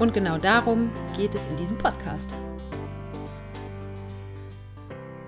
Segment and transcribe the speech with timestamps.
[0.00, 2.34] Und genau darum geht es in diesem Podcast.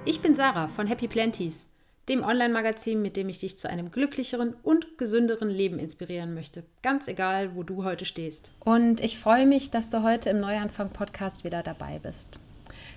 [0.07, 1.69] Ich bin Sarah von Happy Planties,
[2.09, 6.65] dem Online-Magazin, mit dem ich dich zu einem glücklicheren und gesünderen Leben inspirieren möchte.
[6.83, 8.51] Ganz egal, wo du heute stehst.
[8.61, 12.41] Und ich freue mich, dass du heute im Neuanfang-Podcast wieder dabei bist.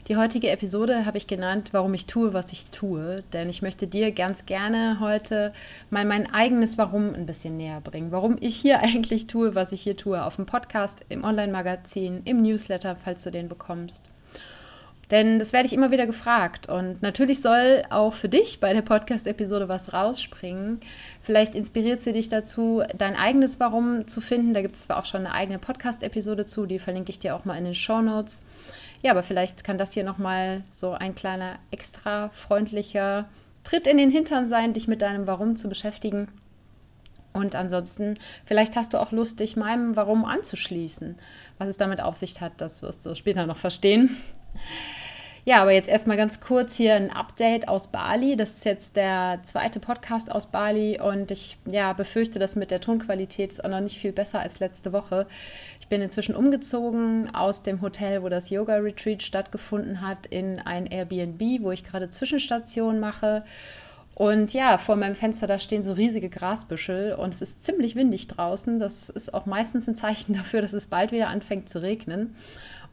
[0.08, 3.24] Die heutige Episode habe ich genannt, warum ich tue, was ich tue.
[3.34, 5.52] Denn ich möchte dir ganz gerne heute
[5.90, 8.12] mal mein eigenes Warum ein bisschen näher bringen.
[8.12, 10.24] Warum ich hier eigentlich tue, was ich hier tue.
[10.24, 14.04] Auf dem Podcast, im Online-Magazin, im Newsletter, falls du den bekommst.
[15.12, 16.68] Denn das werde ich immer wieder gefragt.
[16.68, 20.80] Und natürlich soll auch für dich bei der Podcast-Episode was rausspringen.
[21.22, 24.54] Vielleicht inspiriert sie dich dazu, dein eigenes Warum zu finden.
[24.54, 27.46] Da gibt es zwar auch schon eine eigene Podcast-Episode zu, die verlinke ich dir auch
[27.46, 28.44] mal in den Show Notes.
[29.02, 33.26] Ja, aber vielleicht kann das hier nochmal so ein kleiner extra freundlicher
[33.64, 36.28] Tritt in den Hintern sein, dich mit deinem Warum zu beschäftigen.
[37.34, 41.18] Und ansonsten, vielleicht hast du auch Lust, dich meinem Warum anzuschließen.
[41.58, 44.16] Was es damit auf sich hat, das wirst du später noch verstehen.
[45.48, 48.36] Ja, aber jetzt erstmal ganz kurz hier ein Update aus Bali.
[48.36, 52.82] Das ist jetzt der zweite Podcast aus Bali und ich ja, befürchte, dass mit der
[52.82, 55.28] Tonqualität ist auch noch nicht viel besser als letzte Woche.
[55.80, 61.62] Ich bin inzwischen umgezogen aus dem Hotel, wo das Yoga-Retreat stattgefunden hat, in ein Airbnb,
[61.62, 63.44] wo ich gerade Zwischenstationen mache.
[64.16, 68.28] Und ja, vor meinem Fenster, da stehen so riesige Grasbüschel und es ist ziemlich windig
[68.28, 68.80] draußen.
[68.80, 72.36] Das ist auch meistens ein Zeichen dafür, dass es bald wieder anfängt zu regnen.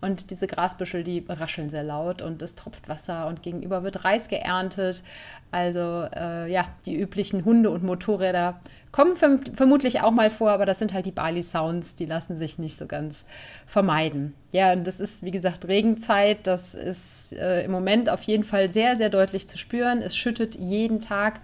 [0.03, 4.29] Und diese Grasbüschel, die rascheln sehr laut und es tropft Wasser und gegenüber wird Reis
[4.29, 5.05] geerntet.
[5.53, 8.61] Also äh, ja, die üblichen Hunde und Motorräder
[8.91, 12.59] kommen verm vermutlich auch mal vor, aber das sind halt die Bali-Sounds, die lassen sich
[12.59, 13.25] nicht so ganz
[13.65, 14.35] vermeiden.
[14.51, 16.49] Ja, und das ist, wie gesagt, Regenzeit.
[16.49, 20.03] Das ist äh, im Moment auf jeden Fall sehr, sehr deutlich zu spüren.
[20.03, 21.39] Es schüttet jeden Tag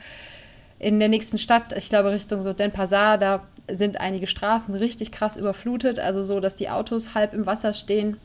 [0.81, 5.37] in der nächsten Stadt, ich glaube Richtung so Denpasar, da sind einige Straßen richtig krass
[5.37, 8.16] überflutet, also so, dass die Autos halb im Wasser stehen.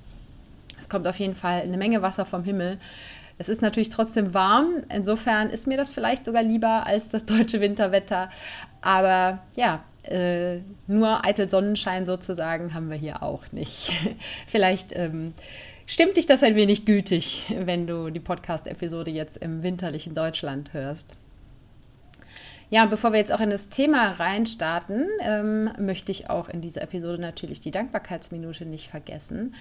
[0.84, 2.78] Es kommt auf jeden Fall eine Menge Wasser vom Himmel.
[3.38, 4.84] Es ist natürlich trotzdem warm.
[4.94, 8.30] Insofern ist mir das vielleicht sogar lieber als das deutsche Winterwetter.
[8.82, 13.94] Aber ja, äh, nur eitel Sonnenschein sozusagen haben wir hier auch nicht.
[14.48, 15.34] vielleicht ähm,
[15.86, 21.16] stimmt dich das ein wenig gütig, wenn du die Podcast-Episode jetzt im winterlichen Deutschland hörst.
[22.74, 26.82] Ja, bevor wir jetzt auch in das Thema reinstarten, ähm, möchte ich auch in dieser
[26.82, 29.54] Episode natürlich die Dankbarkeitsminute nicht vergessen.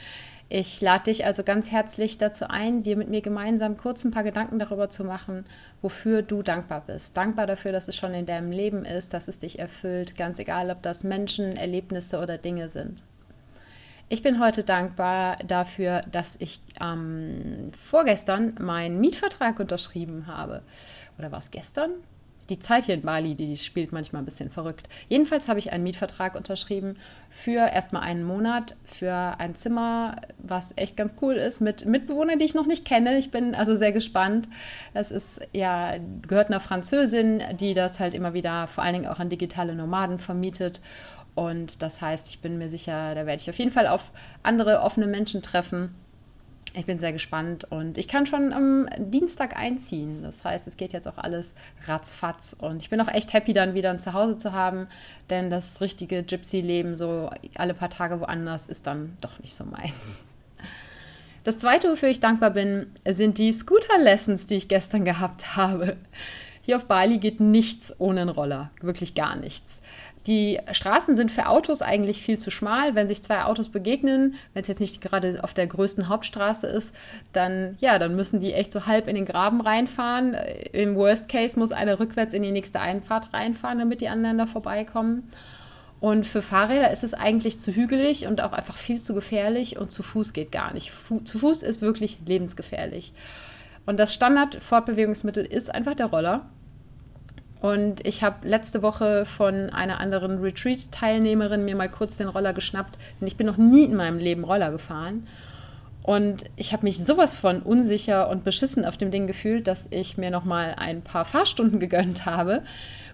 [0.54, 4.22] Ich lade dich also ganz herzlich dazu ein, dir mit mir gemeinsam kurz ein paar
[4.22, 5.46] Gedanken darüber zu machen,
[5.80, 7.16] wofür du dankbar bist.
[7.16, 10.70] Dankbar dafür, dass es schon in deinem Leben ist, dass es dich erfüllt, ganz egal,
[10.70, 13.02] ob das Menschen, Erlebnisse oder Dinge sind.
[14.10, 20.60] Ich bin heute dankbar dafür, dass ich ähm, vorgestern meinen Mietvertrag unterschrieben habe.
[21.18, 21.92] Oder war es gestern?
[22.48, 24.88] Die Zeit hier in Bali, die spielt manchmal ein bisschen verrückt.
[25.08, 26.96] Jedenfalls habe ich einen Mietvertrag unterschrieben
[27.30, 32.44] für erstmal einen Monat für ein Zimmer, was echt ganz cool ist, mit Mitbewohnern, die
[32.44, 33.16] ich noch nicht kenne.
[33.18, 34.48] Ich bin also sehr gespannt.
[34.92, 35.94] Es ist ja,
[36.26, 40.18] gehört einer Französin, die das halt immer wieder vor allen Dingen auch an digitale Nomaden
[40.18, 40.80] vermietet.
[41.34, 44.80] Und das heißt, ich bin mir sicher, da werde ich auf jeden Fall auf andere
[44.80, 45.94] offene Menschen treffen
[46.74, 50.22] ich bin sehr gespannt und ich kann schon am Dienstag einziehen.
[50.22, 51.54] Das heißt, es geht jetzt auch alles
[51.86, 54.86] ratzfatz und ich bin auch echt happy, dann wieder ein Zuhause zu haben,
[55.28, 60.24] denn das richtige Gypsy-Leben so alle paar Tage woanders ist dann doch nicht so meins.
[61.44, 65.96] Das zweite, wofür ich dankbar bin, sind die Scooter-Lessons, die ich gestern gehabt habe.
[66.64, 69.82] Hier auf Bali geht nichts ohne einen Roller, wirklich gar nichts.
[70.26, 72.94] Die Straßen sind für Autos eigentlich viel zu schmal.
[72.94, 76.94] Wenn sich zwei Autos begegnen, wenn es jetzt nicht gerade auf der größten Hauptstraße ist,
[77.32, 80.36] dann, ja, dann müssen die echt so halb in den Graben reinfahren.
[80.72, 85.28] Im Worst Case muss einer rückwärts in die nächste Einfahrt reinfahren, damit die da vorbeikommen.
[86.02, 89.92] Und für Fahrräder ist es eigentlich zu hügelig und auch einfach viel zu gefährlich und
[89.92, 90.90] zu Fuß geht gar nicht.
[90.90, 93.12] Fu zu Fuß ist wirklich lebensgefährlich.
[93.86, 96.50] Und das Standard-Fortbewegungsmittel ist einfach der Roller.
[97.62, 102.98] Und ich habe letzte Woche von einer anderen Retreat-Teilnehmerin mir mal kurz den Roller geschnappt,
[103.20, 105.28] denn ich bin noch nie in meinem Leben Roller gefahren.
[106.02, 110.18] Und ich habe mich sowas von unsicher und beschissen auf dem Ding gefühlt, dass ich
[110.18, 112.62] mir noch mal ein paar Fahrstunden gegönnt habe,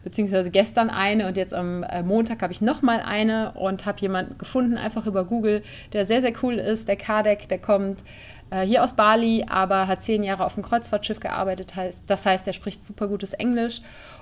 [0.03, 4.01] beziehungsweise gestern eine und jetzt am äh, Montag habe ich noch mal eine und habe
[4.01, 5.63] jemanden gefunden, einfach über Google,
[5.93, 8.03] der sehr, sehr cool ist, der Kardec, der kommt
[8.51, 11.73] äh, hier aus Bali, aber hat zehn Jahre auf dem Kreuzfahrtschiff gearbeitet.
[12.07, 13.81] Das heißt, er spricht super gutes Englisch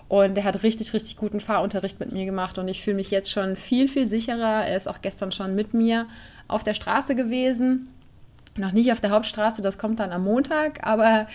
[0.08, 3.30] und er hat richtig, richtig guten Fahrunterricht mit mir gemacht und ich fühle mich jetzt
[3.30, 4.66] schon viel, viel sicherer.
[4.66, 6.06] Er ist auch gestern schon mit mir
[6.48, 7.88] auf der Straße gewesen
[8.58, 11.26] noch nicht auf der Hauptstraße, das kommt dann am Montag, aber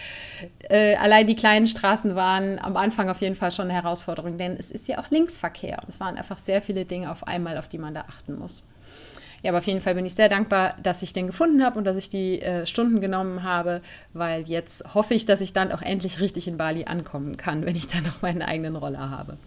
[0.70, 4.56] äh, allein die kleinen Straßen waren am Anfang auf jeden Fall schon eine Herausforderung, denn
[4.58, 5.80] es ist ja auch Linksverkehr.
[5.88, 8.64] Es waren einfach sehr viele Dinge auf einmal, auf die man da achten muss.
[9.44, 11.86] Ja, aber auf jeden Fall bin ich sehr dankbar, dass ich den gefunden habe und
[11.86, 13.82] dass ich die äh, Stunden genommen habe,
[14.14, 17.76] weil jetzt hoffe ich, dass ich dann auch endlich richtig in Bali ankommen kann, wenn
[17.76, 19.38] ich dann noch meinen eigenen Roller habe.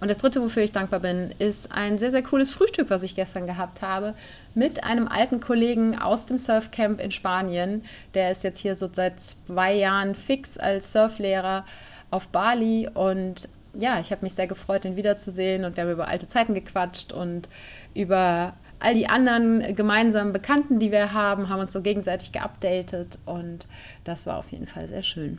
[0.00, 3.14] Und das dritte, wofür ich dankbar bin, ist ein sehr, sehr cooles Frühstück, was ich
[3.14, 4.14] gestern gehabt habe,
[4.54, 7.84] mit einem alten Kollegen aus dem Surfcamp in Spanien.
[8.12, 11.64] Der ist jetzt hier so seit zwei Jahren fix als Surflehrer
[12.10, 12.88] auf Bali.
[12.92, 13.48] Und
[13.78, 15.64] ja, ich habe mich sehr gefreut, ihn wiederzusehen.
[15.64, 17.48] Und wir haben über alte Zeiten gequatscht und
[17.94, 23.18] über all die anderen gemeinsamen Bekannten, die wir haben, haben uns so gegenseitig geupdatet.
[23.24, 23.66] Und
[24.04, 25.38] das war auf jeden Fall sehr schön.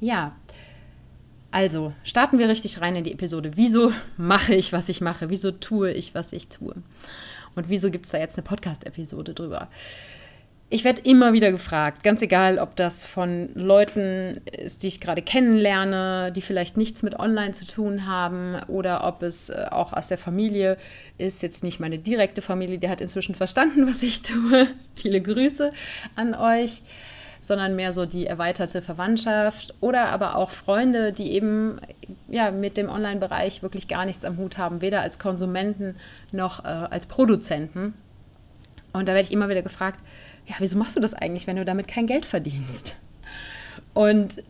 [0.00, 0.32] Ja,
[1.50, 3.52] also, starten wir richtig rein in die Episode.
[3.56, 5.30] Wieso mache ich, was ich mache?
[5.30, 6.74] Wieso tue ich, was ich tue?
[7.54, 9.68] Und wieso gibt es da jetzt eine Podcast-Episode drüber?
[10.70, 15.22] Ich werde immer wieder gefragt, ganz egal, ob das von Leuten ist, die ich gerade
[15.22, 20.08] kennenlerne, die vielleicht nichts mit Online zu tun haben, oder ob es äh, auch aus
[20.08, 20.76] der Familie
[21.16, 24.66] ist, jetzt nicht meine direkte Familie, die hat inzwischen verstanden, was ich tue.
[24.94, 25.72] Viele Grüße
[26.16, 26.82] an euch
[27.40, 31.80] sondern mehr so die erweiterte Verwandtschaft oder aber auch Freunde, die eben
[32.28, 35.96] ja, mit dem Online-Bereich wirklich gar nichts am Hut haben, weder als Konsumenten
[36.30, 37.94] noch äh, als Produzenten.
[38.92, 40.00] Und da werde ich immer wieder gefragt,
[40.48, 42.96] ja, wieso machst du das eigentlich, wenn du damit kein Geld verdienst?
[43.92, 44.42] Und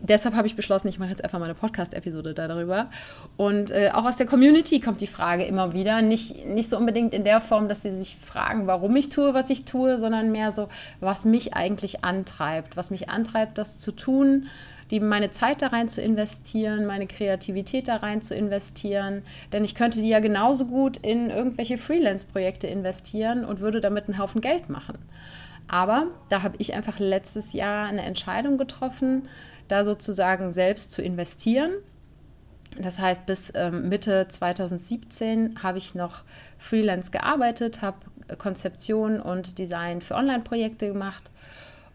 [0.00, 2.90] deshalb habe ich beschlossen, ich mache jetzt einfach mal eine Podcast-Episode darüber.
[3.36, 6.02] Und äh, auch aus der Community kommt die Frage immer wieder.
[6.02, 9.50] Nicht, nicht so unbedingt in der Form, dass sie sich fragen, warum ich tue, was
[9.50, 10.68] ich tue, sondern mehr so,
[11.00, 12.76] was mich eigentlich antreibt.
[12.76, 14.46] Was mich antreibt, das zu tun,
[14.90, 19.22] die meine Zeit da rein zu investieren, meine Kreativität da rein zu investieren.
[19.52, 24.18] Denn ich könnte die ja genauso gut in irgendwelche Freelance-Projekte investieren und würde damit einen
[24.18, 24.98] Haufen Geld machen.
[25.68, 29.28] Aber da habe ich einfach letztes Jahr eine Entscheidung getroffen,
[29.68, 31.72] da sozusagen selbst zu investieren.
[32.78, 36.24] Das heißt, bis ähm, Mitte 2017 habe ich noch
[36.58, 37.98] freelance gearbeitet, habe
[38.36, 41.30] Konzeption und Design für Online-Projekte gemacht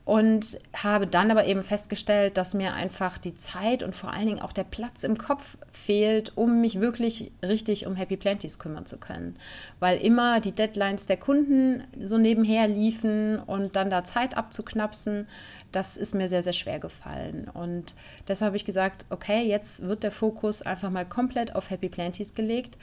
[0.09, 4.41] und habe dann aber eben festgestellt, dass mir einfach die Zeit und vor allen Dingen
[4.41, 8.97] auch der Platz im Kopf fehlt, um mich wirklich richtig um Happy Planties kümmern zu
[8.97, 9.35] können.
[9.79, 15.27] Weil immer die Deadlines der Kunden so nebenher liefen und dann da Zeit abzuknapsen,
[15.71, 17.47] das ist mir sehr, sehr schwer gefallen.
[17.47, 17.93] Und
[18.27, 22.33] deshalb habe ich gesagt, okay, jetzt wird der Fokus einfach mal komplett auf Happy Planties
[22.33, 22.79] gelegt.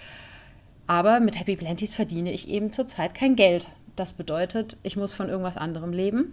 [0.87, 3.67] Aber mit Happy Planties verdiene ich eben zurzeit kein Geld.
[3.97, 6.33] Das bedeutet, ich muss von irgendwas anderem leben.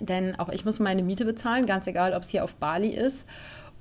[0.00, 3.26] Denn auch ich muss meine Miete bezahlen, ganz egal, ob es hier auf Bali ist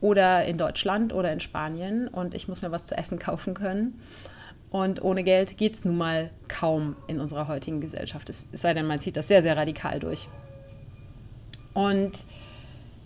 [0.01, 2.07] oder in Deutschland oder in Spanien.
[2.07, 3.99] Und ich muss mir was zu essen kaufen können.
[4.69, 8.29] Und ohne Geld geht es nun mal kaum in unserer heutigen Gesellschaft.
[8.29, 10.27] Es sei denn, man zieht das sehr, sehr radikal durch.
[11.73, 12.25] Und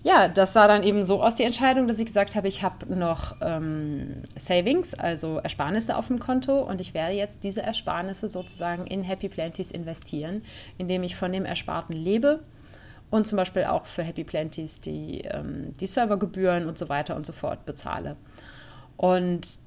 [0.03, 2.95] ja, das sah dann eben so aus, die Entscheidung, dass ich gesagt habe, ich habe
[2.95, 8.87] noch ähm, Savings, also Ersparnisse auf dem Konto und ich werde jetzt diese Ersparnisse sozusagen
[8.87, 10.41] in Happy Planties investieren,
[10.79, 12.39] indem ich von dem Ersparten lebe
[13.11, 17.25] und zum Beispiel auch für Happy Planties die, ähm, die Servergebühren und so weiter und
[17.25, 18.15] so fort bezahle.
[18.97, 19.59] Und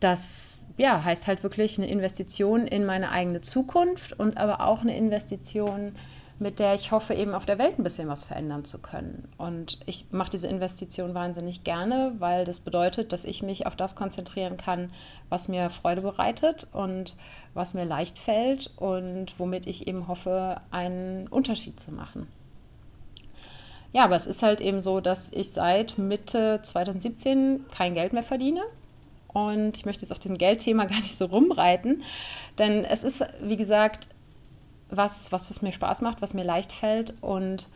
[0.00, 4.96] das ja, heißt halt wirklich eine Investition in meine eigene Zukunft und aber auch eine
[4.96, 5.96] Investition,
[6.38, 9.26] mit der ich hoffe, eben auf der Welt ein bisschen was verändern zu können.
[9.38, 13.96] Und ich mache diese Investition wahnsinnig gerne, weil das bedeutet, dass ich mich auf das
[13.96, 14.92] konzentrieren kann,
[15.30, 17.16] was mir Freude bereitet und
[17.54, 22.28] was mir leicht fällt und womit ich eben hoffe, einen Unterschied zu machen.
[23.92, 28.22] Ja, aber es ist halt eben so, dass ich seit Mitte 2017 kein Geld mehr
[28.22, 28.62] verdiene.
[29.28, 32.02] Und ich möchte jetzt auf dem Geldthema gar nicht so rumreiten,
[32.58, 34.08] denn es ist, wie gesagt,
[34.88, 37.68] was, was, was mir Spaß macht, was mir leicht fällt und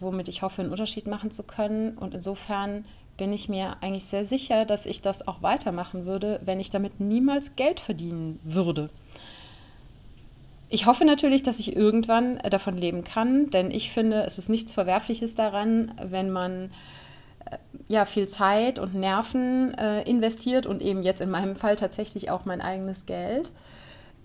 [0.00, 1.96] womit ich hoffe, einen Unterschied machen zu können.
[1.96, 2.84] Und insofern
[3.16, 7.00] bin ich mir eigentlich sehr sicher, dass ich das auch weitermachen würde, wenn ich damit
[7.00, 8.90] niemals Geld verdienen würde.
[10.72, 14.48] Ich hoffe natürlich, dass ich irgendwann äh, davon leben kann, denn ich finde, es ist
[14.48, 16.70] nichts Verwerfliches daran, wenn man
[17.50, 17.58] äh,
[17.88, 22.44] ja viel Zeit und Nerven äh, investiert und eben jetzt in meinem Fall tatsächlich auch
[22.44, 23.50] mein eigenes Geld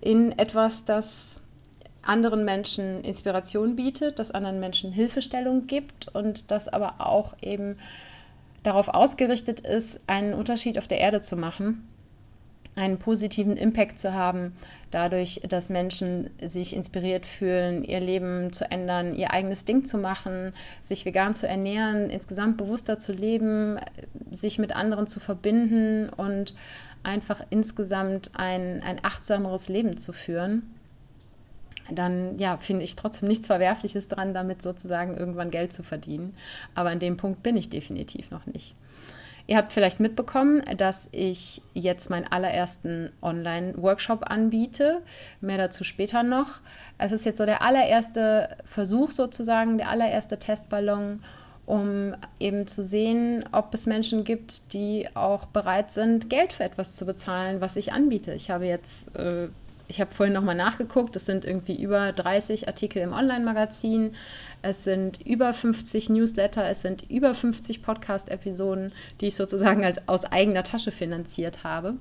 [0.02, 1.38] in etwas, das
[2.04, 7.78] anderen Menschen Inspiration bietet, das anderen Menschen Hilfestellung gibt und das aber auch eben
[8.62, 11.88] darauf ausgerichtet ist, einen Unterschied auf der Erde zu machen,
[12.76, 14.56] einen positiven Impact zu haben,
[14.96, 20.54] dadurch, dass Menschen sich inspiriert fühlen, ihr Leben zu ändern, ihr eigenes Ding zu machen,
[20.82, 23.78] sich vegan zu ernähren, insgesamt bewusster zu leben,
[24.32, 26.56] sich mit anderen zu verbinden und
[27.04, 30.64] einfach insgesamt ein, ein achtsameres Leben zu führen
[31.92, 36.34] dann ja, finde ich trotzdem nichts Verwerfliches dran, damit sozusagen irgendwann Geld zu verdienen.
[36.74, 38.74] Aber an dem Punkt bin ich definitiv noch nicht.
[39.48, 45.02] Ihr habt vielleicht mitbekommen, dass ich jetzt meinen allerersten Online-Workshop anbiete.
[45.40, 46.62] Mehr dazu später noch.
[46.98, 51.22] Es ist jetzt so der allererste Versuch sozusagen, der allererste Testballon,
[51.68, 56.96] um eben zu sehen, ob es Menschen gibt, die auch bereit sind, Geld für etwas
[56.96, 58.34] zu bezahlen, was ich anbiete.
[58.34, 59.50] Ich habe jetzt äh,
[59.88, 64.14] ich habe vorhin nochmal nachgeguckt, es sind irgendwie über 30 Artikel im Online-Magazin,
[64.62, 70.26] es sind über 50 Newsletter, es sind über 50 Podcast-Episoden, die ich sozusagen als aus
[70.26, 71.96] eigener Tasche finanziert habe.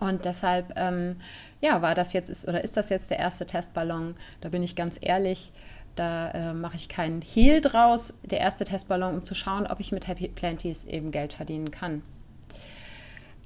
[0.00, 1.16] Und deshalb, ähm,
[1.60, 4.16] ja, war das jetzt ist, oder ist das jetzt der erste Testballon?
[4.40, 5.52] Da bin ich ganz ehrlich,
[5.96, 8.14] da äh, mache ich keinen Hehl draus.
[8.22, 12.02] Der erste Testballon, um zu schauen, ob ich mit Happy Planties eben Geld verdienen kann.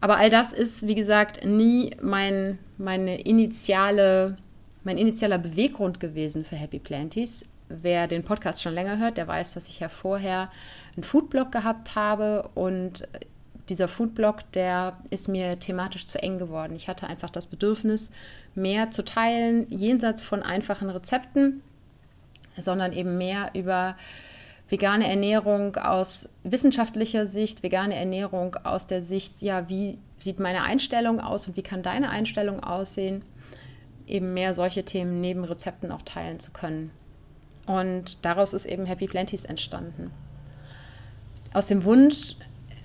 [0.01, 4.37] Aber all das ist, wie gesagt, nie mein, meine initiale,
[4.85, 7.49] mein initialer Beweggrund gewesen für Happy Planties.
[7.69, 10.51] Wer den Podcast schon länger hört, der weiß, dass ich ja vorher
[10.97, 13.07] einen Foodblog gehabt habe und
[13.69, 16.75] dieser Foodblog, der ist mir thematisch zu eng geworden.
[16.75, 18.11] Ich hatte einfach das Bedürfnis,
[18.55, 21.63] mehr zu teilen, jenseits von einfachen Rezepten,
[22.57, 23.97] sondern eben mehr über
[24.69, 31.21] vegane Ernährung aus wissenschaftlicher Sicht, vegane Ernährung aus der Sicht, ja, wie sieht meine Einstellung
[31.21, 33.25] aus und wie kann deine Einstellung aussehen,
[34.07, 36.91] eben mehr solche Themen neben Rezepten auch teilen zu können.
[37.67, 40.11] Und daraus ist eben Happy Planties entstanden.
[41.53, 42.37] Aus dem Wunsch,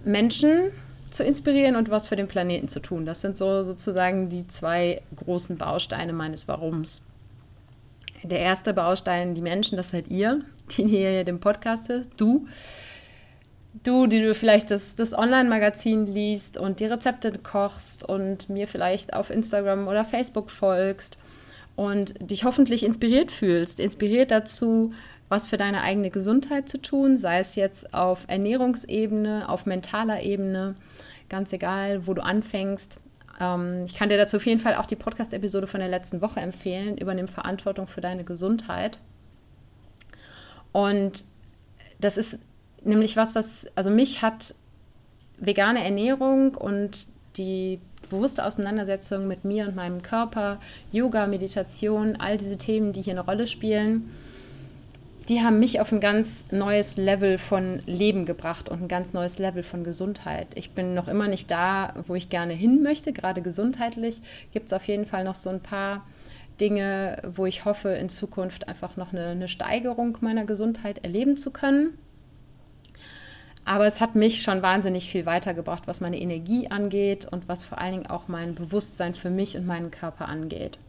[0.03, 0.71] Menschen
[1.09, 3.05] zu inspirieren und was für den Planeten zu tun.
[3.05, 7.01] Das sind so sozusagen die zwei großen Bausteine meines Warums.
[8.23, 10.39] Der erste Baustein, die Menschen, das seid ihr,
[10.77, 12.47] die hier den Podcast hörst, du.
[13.81, 19.13] Du, die du vielleicht das, das Online-Magazin liest und die Rezepte kochst und mir vielleicht
[19.13, 21.17] auf Instagram oder Facebook folgst
[21.75, 24.91] und dich hoffentlich inspiriert fühlst, inspiriert dazu,
[25.27, 30.75] was für deine eigene Gesundheit zu tun, sei es jetzt auf Ernährungsebene, auf mentaler Ebene,
[31.29, 32.99] ganz egal, wo du anfängst.
[33.39, 36.39] Ähm, ich kann dir dazu auf jeden Fall auch die Podcast-Episode von der letzten Woche
[36.39, 36.97] empfehlen.
[36.97, 38.99] Übernimm Verantwortung für deine Gesundheit.
[40.73, 41.23] Und
[41.99, 42.39] das ist
[42.83, 44.53] nämlich was, was, also mich hat
[45.37, 50.59] vegane Ernährung und die bewusste Auseinandersetzung mit mir und meinem Körper,
[50.91, 54.11] Yoga, Meditation, all diese Themen, die hier eine Rolle spielen,
[55.29, 59.39] die haben mich auf ein ganz neues Level von Leben gebracht und ein ganz neues
[59.39, 60.47] Level von Gesundheit.
[60.55, 64.73] Ich bin noch immer nicht da, wo ich gerne hin möchte, gerade gesundheitlich gibt es
[64.73, 66.05] auf jeden Fall noch so ein paar
[66.63, 71.51] Dinge, wo ich hoffe, in Zukunft einfach noch eine, eine Steigerung meiner Gesundheit erleben zu
[71.51, 71.97] können.
[73.65, 77.79] Aber es hat mich schon wahnsinnig viel weitergebracht, was meine Energie angeht und was vor
[77.79, 80.79] allen Dingen auch mein Bewusstsein für mich und meinen Körper angeht.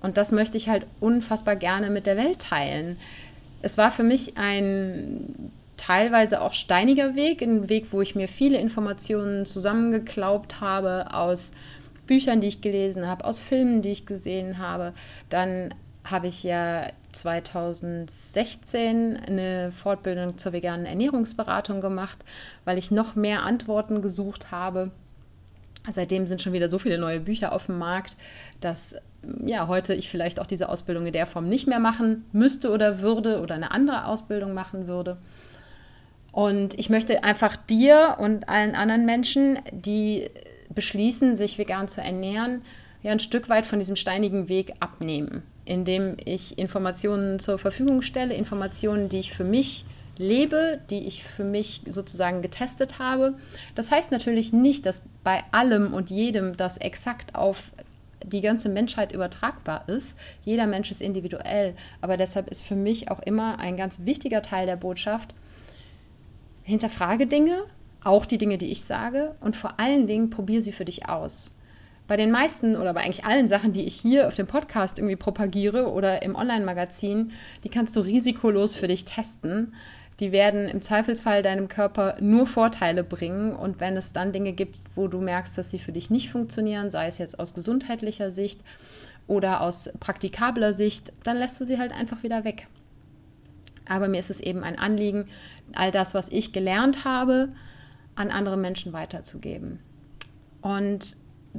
[0.00, 2.96] Und das möchte ich halt unfassbar gerne mit der Welt teilen.
[3.60, 8.58] Es war für mich ein teilweise auch steiniger Weg, ein Weg, wo ich mir viele
[8.58, 11.52] Informationen zusammengeklaubt habe aus
[12.06, 14.94] Büchern, die ich gelesen habe, aus Filmen, die ich gesehen habe.
[15.28, 15.72] Dann
[16.04, 22.18] habe ich ja 2016 eine Fortbildung zur veganen Ernährungsberatung gemacht,
[22.64, 24.90] weil ich noch mehr Antworten gesucht habe.
[25.88, 28.16] Seitdem sind schon wieder so viele neue Bücher auf dem Markt,
[28.60, 28.96] dass
[29.44, 33.00] ja heute ich vielleicht auch diese Ausbildung in der Form nicht mehr machen müsste oder
[33.00, 35.16] würde oder eine andere Ausbildung machen würde.
[36.32, 40.28] Und ich möchte einfach dir und allen anderen Menschen, die
[40.74, 42.62] beschließen, sich vegan zu ernähren,
[43.02, 48.34] ja ein Stück weit von diesem steinigen Weg abnehmen, indem ich Informationen zur Verfügung stelle,
[48.34, 49.84] Informationen, die ich für mich
[50.16, 53.34] lebe, die ich für mich sozusagen getestet habe.
[53.74, 57.72] Das heißt natürlich nicht, dass bei allem und jedem das exakt auf
[58.22, 60.14] die ganze Menschheit übertragbar ist.
[60.44, 64.66] Jeder Mensch ist individuell, aber deshalb ist für mich auch immer ein ganz wichtiger Teil
[64.66, 65.34] der Botschaft,
[66.62, 67.64] hinterfrage Dinge,
[68.04, 71.54] auch die Dinge, die ich sage und vor allen Dingen probiere sie für dich aus.
[72.06, 75.16] Bei den meisten oder bei eigentlich allen Sachen, die ich hier auf dem Podcast irgendwie
[75.16, 77.32] propagiere oder im Online-Magazin,
[77.64, 79.72] die kannst du risikolos für dich testen.
[80.20, 83.52] Die werden im Zweifelsfall deinem Körper nur Vorteile bringen.
[83.52, 86.90] Und wenn es dann Dinge gibt, wo du merkst, dass sie für dich nicht funktionieren,
[86.90, 88.60] sei es jetzt aus gesundheitlicher Sicht
[89.26, 92.68] oder aus praktikabler Sicht, dann lässt du sie halt einfach wieder weg.
[93.88, 95.26] Aber mir ist es eben ein Anliegen,
[95.74, 97.48] all das, was ich gelernt habe,
[98.16, 99.80] an andere Menschen weiterzugeben.
[100.60, 101.16] Und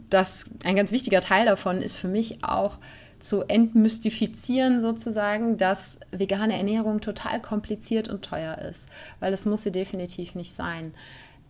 [0.10, 2.80] das, ein ganz wichtiger Teil davon ist für mich auch
[3.20, 9.72] zu entmystifizieren sozusagen, dass vegane Ernährung total kompliziert und teuer ist, weil es muss sie
[9.72, 10.94] definitiv nicht sein.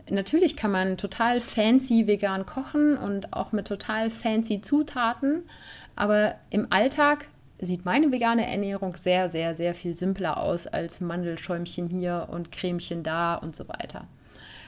[0.10, 5.44] Natürlich kann man total fancy vegan kochen und auch mit total fancy Zutaten,
[5.96, 7.28] aber im Alltag
[7.60, 13.02] sieht meine vegane Ernährung sehr, sehr, sehr viel simpler aus als Mandelschäumchen hier und Cremchen
[13.02, 14.08] da und so weiter.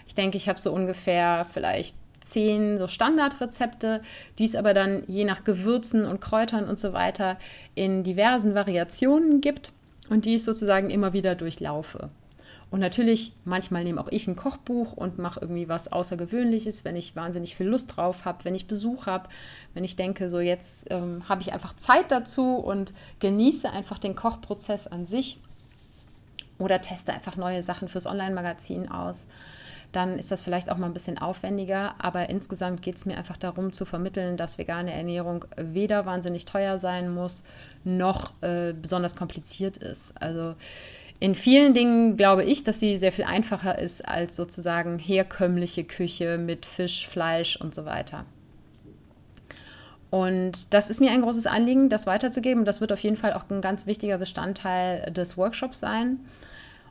[0.07, 4.01] Ich denke, ich habe so ungefähr vielleicht zehn so Standardrezepte,
[4.37, 7.37] die es aber dann je nach Gewürzen und Kräutern und so weiter
[7.75, 9.71] in diversen Variationen gibt
[10.09, 12.09] und die ich sozusagen immer wieder durchlaufe.
[12.69, 17.15] Und natürlich, manchmal nehme auch ich ein Kochbuch und mache irgendwie was Außergewöhnliches, wenn ich
[17.15, 19.29] wahnsinnig viel Lust drauf habe, wenn ich Besuch habe,
[19.73, 24.15] wenn ich denke, so jetzt ähm, habe ich einfach Zeit dazu und genieße einfach den
[24.15, 25.39] Kochprozess an sich
[26.59, 29.27] oder teste einfach neue Sachen fürs Online-Magazin aus.
[29.91, 33.37] Dann ist das vielleicht auch mal ein bisschen aufwendiger, aber insgesamt geht es mir einfach
[33.37, 37.43] darum zu vermitteln, dass vegane Ernährung weder wahnsinnig teuer sein muss,
[37.83, 40.21] noch äh, besonders kompliziert ist.
[40.21, 40.55] Also
[41.19, 46.37] in vielen Dingen glaube ich, dass sie sehr viel einfacher ist als sozusagen herkömmliche Küche
[46.37, 48.25] mit Fisch, Fleisch und so weiter.
[50.09, 52.65] Und das ist mir ein großes Anliegen, das weiterzugeben.
[52.65, 56.19] Das wird auf jeden Fall auch ein ganz wichtiger Bestandteil des Workshops sein.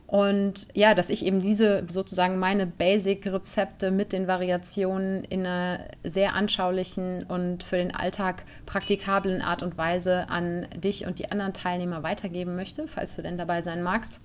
[0.06, 6.34] Und ja, dass ich eben diese sozusagen meine Basic-Rezepte mit den Variationen in einer sehr
[6.34, 12.04] anschaulichen und für den Alltag praktikablen Art und Weise an dich und die anderen Teilnehmer
[12.04, 14.20] weitergeben möchte, falls du denn dabei sein magst.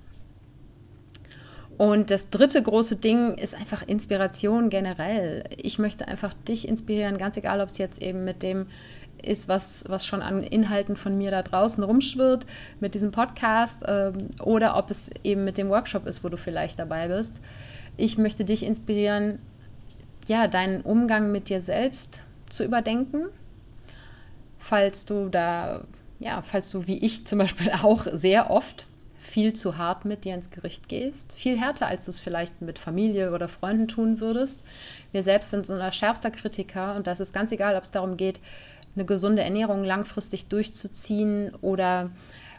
[1.78, 5.46] Und das dritte große Ding ist einfach Inspiration generell.
[5.58, 8.68] Ich möchte einfach dich inspirieren, ganz egal, ob es jetzt eben mit dem
[9.24, 12.46] ist, was, was schon an Inhalten von mir da draußen rumschwirrt
[12.80, 16.80] mit diesem Podcast ähm, oder ob es eben mit dem Workshop ist, wo du vielleicht
[16.80, 17.42] dabei bist.
[17.98, 19.40] Ich möchte dich inspirieren,
[20.28, 23.28] ja, deinen Umgang mit dir selbst zu überdenken.
[24.60, 25.82] Falls du da,
[26.20, 28.88] ja, falls du wie ich zum Beispiel auch sehr oft
[29.32, 31.36] viel zu hart mit dir ins Gericht gehst.
[31.36, 34.66] Viel härter, als du es vielleicht mit Familie oder Freunden tun würdest.
[35.14, 38.18] Wir selbst sind so ein schärfster Kritiker und das ist ganz egal, ob es darum
[38.18, 38.42] geht,
[38.96, 42.12] eine gesunde Ernährung langfristig durchzuziehen oder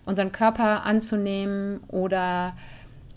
[0.05, 2.55] unseren Körper anzunehmen oder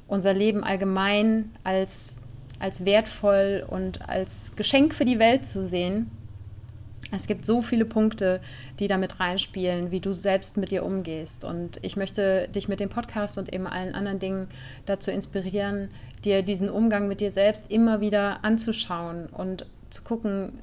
[0.08, 2.14] unser Leben allgemein als,
[2.60, 6.12] als wertvoll und als Geschenk für die Welt zu sehen.
[7.12, 8.42] Es gibt so viele Punkte,
[8.80, 11.46] die damit reinspielen, wie du selbst mit dir umgehst.
[11.46, 14.48] Und ich möchte dich mit dem Podcast und eben allen anderen Dingen
[14.86, 15.90] dazu inspirieren,
[16.24, 20.54] dir diesen Umgang mit dir selbst immer wieder anzuschauen und zu gucken,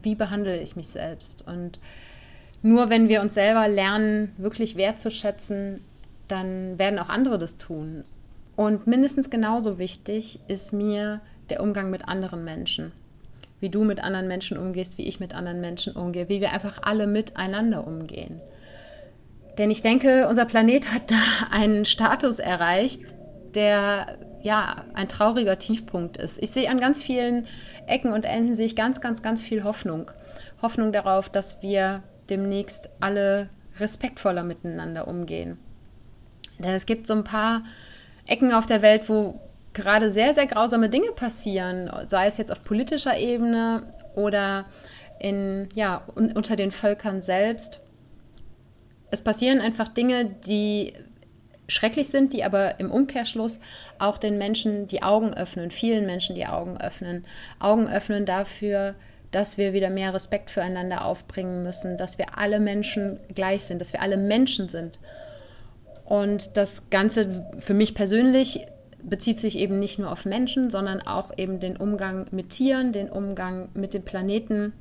[0.00, 1.46] wie behandle ich mich selbst.
[1.46, 1.78] Und
[2.62, 5.80] nur wenn wir uns selber lernen, wirklich wertzuschätzen,
[6.28, 8.04] dann werden auch andere das tun.
[8.56, 12.92] Und mindestens genauso wichtig ist mir der Umgang mit anderen Menschen.
[13.60, 16.78] Wie du mit anderen Menschen umgehst, wie ich mit anderen Menschen umgehe, wie wir einfach
[16.82, 18.40] alle miteinander umgehen.
[19.58, 23.02] Denn ich denke, unser Planet hat da einen Status erreicht,
[23.54, 26.42] der ja ein trauriger Tiefpunkt ist.
[26.42, 27.46] Ich sehe an ganz vielen
[27.86, 30.10] Ecken und Enden sehe ich ganz, ganz, ganz viel Hoffnung.
[30.60, 35.58] Hoffnung darauf, dass wir demnächst alle respektvoller miteinander umgehen.
[36.58, 37.62] Es gibt so ein paar
[38.26, 39.40] Ecken auf der Welt, wo
[39.72, 44.66] gerade sehr, sehr grausame Dinge passieren, sei es jetzt auf politischer Ebene oder
[45.18, 47.80] in, ja, unter den Völkern selbst.
[49.10, 50.94] Es passieren einfach Dinge, die
[51.72, 53.60] schrecklich sind, die aber im Umkehrschluss
[53.98, 57.24] auch den Menschen die Augen öffnen, vielen Menschen die Augen öffnen.
[57.58, 58.94] Augen öffnen dafür,
[59.32, 63.92] dass wir wieder mehr Respekt füreinander aufbringen müssen, dass wir alle Menschen gleich sind, dass
[63.92, 65.00] wir alle Menschen sind.
[66.04, 68.66] Und das Ganze für mich persönlich
[69.02, 73.10] bezieht sich eben nicht nur auf Menschen, sondern auch eben den Umgang mit Tieren, den
[73.10, 74.72] Umgang mit dem Planeten.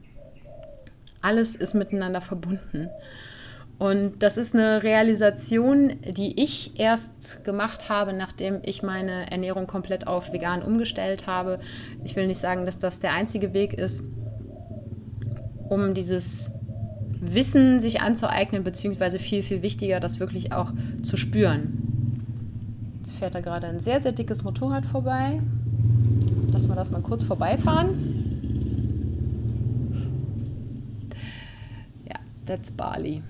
[1.21, 2.89] Alles ist miteinander verbunden.
[3.79, 10.05] Und das ist eine Realisation, die ich erst gemacht habe, nachdem ich meine Ernährung komplett
[10.05, 11.59] auf vegan umgestellt habe.
[12.03, 14.03] Ich will nicht sagen, dass das der einzige Weg ist,
[15.67, 16.51] um dieses
[17.19, 21.91] Wissen sich anzueignen, beziehungsweise viel, viel wichtiger, das wirklich auch zu spüren.
[22.97, 25.39] Jetzt fährt da gerade ein sehr, sehr dickes Motorrad vorbei.
[26.51, 27.89] Lassen wir das mal kurz vorbeifahren.
[32.07, 33.23] Ja, that's Bali.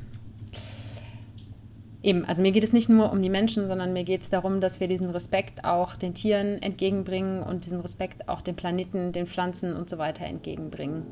[2.03, 4.59] Eben, also mir geht es nicht nur um die Menschen, sondern mir geht es darum,
[4.59, 9.27] dass wir diesen Respekt auch den Tieren entgegenbringen und diesen Respekt auch dem Planeten, den
[9.27, 11.03] Pflanzen und so weiter entgegenbringen.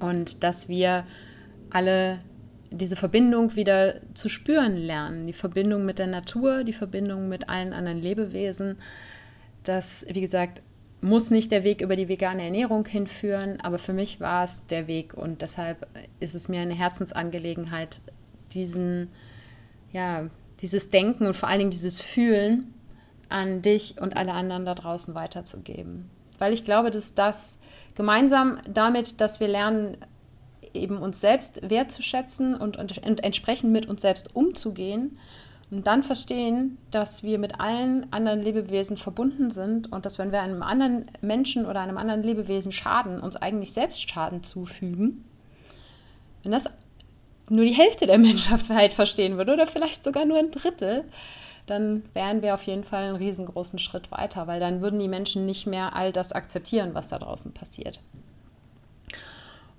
[0.00, 1.04] Und dass wir
[1.70, 2.18] alle
[2.70, 5.26] diese Verbindung wieder zu spüren lernen.
[5.26, 8.76] Die Verbindung mit der Natur, die Verbindung mit allen anderen Lebewesen.
[9.62, 10.62] Das, wie gesagt,
[11.00, 14.86] muss nicht der Weg über die vegane Ernährung hinführen, aber für mich war es der
[14.86, 15.86] Weg und deshalb
[16.18, 18.00] ist es mir eine Herzensangelegenheit,
[18.52, 19.08] diesen,
[19.94, 20.28] ja,
[20.60, 22.74] dieses Denken und vor allen Dingen dieses Fühlen
[23.28, 26.10] an dich und alle anderen da draußen weiterzugeben.
[26.38, 27.60] Weil ich glaube, dass das
[27.94, 29.96] gemeinsam damit, dass wir lernen,
[30.74, 35.16] eben uns selbst wertzuschätzen und, und, und entsprechend mit uns selbst umzugehen
[35.70, 40.42] und dann verstehen, dass wir mit allen anderen Lebewesen verbunden sind und dass wenn wir
[40.42, 45.24] einem anderen Menschen oder einem anderen Lebewesen schaden, uns eigentlich selbst Schaden zufügen.
[46.42, 46.68] Wenn das
[47.48, 51.04] nur die Hälfte der Menschheit verstehen würde oder vielleicht sogar nur ein Drittel,
[51.66, 55.46] dann wären wir auf jeden Fall einen riesengroßen Schritt weiter, weil dann würden die Menschen
[55.46, 58.00] nicht mehr all das akzeptieren, was da draußen passiert.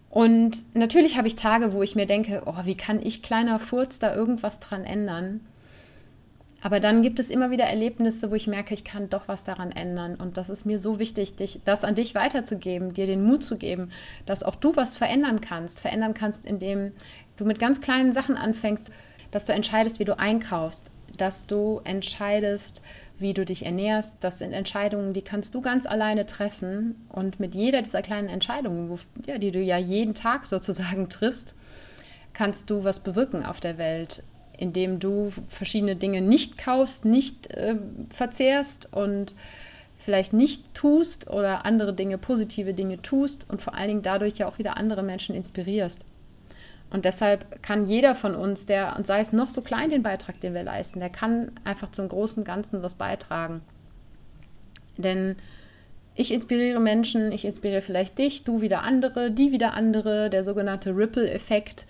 [0.09, 3.99] Und natürlich habe ich Tage, wo ich mir denke, oh, wie kann ich kleiner Furz
[3.99, 5.41] da irgendwas dran ändern?
[6.61, 9.71] Aber dann gibt es immer wieder Erlebnisse, wo ich merke, ich kann doch was daran
[9.71, 10.15] ändern.
[10.15, 13.57] Und das ist mir so wichtig, dich, das an dich weiterzugeben, dir den Mut zu
[13.57, 13.91] geben,
[14.25, 15.81] dass auch du was verändern kannst.
[15.81, 16.93] Verändern kannst, indem
[17.37, 18.91] du mit ganz kleinen Sachen anfängst,
[19.31, 22.81] dass du entscheidest, wie du einkaufst, dass du entscheidest,
[23.19, 24.17] wie du dich ernährst.
[24.21, 27.07] Das sind Entscheidungen, die kannst du ganz alleine treffen.
[27.09, 31.55] Und mit jeder dieser kleinen Entscheidungen, wo, ja, die du ja jeden Tag sozusagen triffst,
[32.33, 34.23] kannst du was bewirken auf der Welt,
[34.57, 37.75] indem du verschiedene Dinge nicht kaufst, nicht äh,
[38.09, 39.35] verzehrst und
[39.97, 44.47] vielleicht nicht tust oder andere Dinge, positive Dinge tust und vor allen Dingen dadurch ja
[44.47, 46.05] auch wieder andere Menschen inspirierst.
[46.95, 50.39] Und deshalb kann jeder von uns, der, und sei es noch so klein, den Beitrag,
[50.39, 53.59] den wir leisten, der kann einfach zum großen Ganzen was beitragen.
[54.95, 55.35] Denn
[56.15, 60.95] ich inspiriere Menschen, ich inspiriere vielleicht dich, du wieder andere, die wieder andere, der sogenannte
[60.95, 61.85] Ripple-Effekt,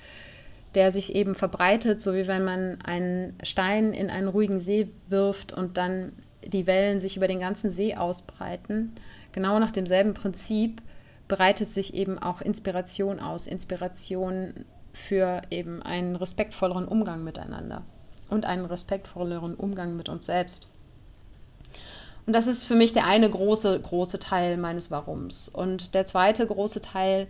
[0.73, 5.53] der sich eben verbreitet, so wie wenn man einen Stein in einen ruhigen See wirft
[5.53, 6.13] und dann
[6.43, 8.95] die Wellen sich über den ganzen See ausbreiten.
[9.33, 10.81] Genau nach demselben Prinzip
[11.27, 13.45] breitet sich eben auch Inspiration aus.
[13.45, 17.83] Inspiration für eben einen respektvolleren Umgang miteinander
[18.29, 20.67] und einen respektvolleren Umgang mit uns selbst.
[22.25, 25.47] Und das ist für mich der eine große, große Teil meines Warums.
[25.47, 27.27] Und der zweite große Teil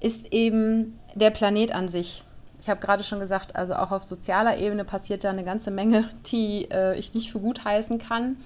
[0.00, 2.24] ist eben der Planet an sich.
[2.60, 6.08] Ich habe gerade schon gesagt, also auch auf sozialer Ebene passiert da eine ganze Menge,
[6.32, 8.36] die äh, ich nicht für gut heißen kann.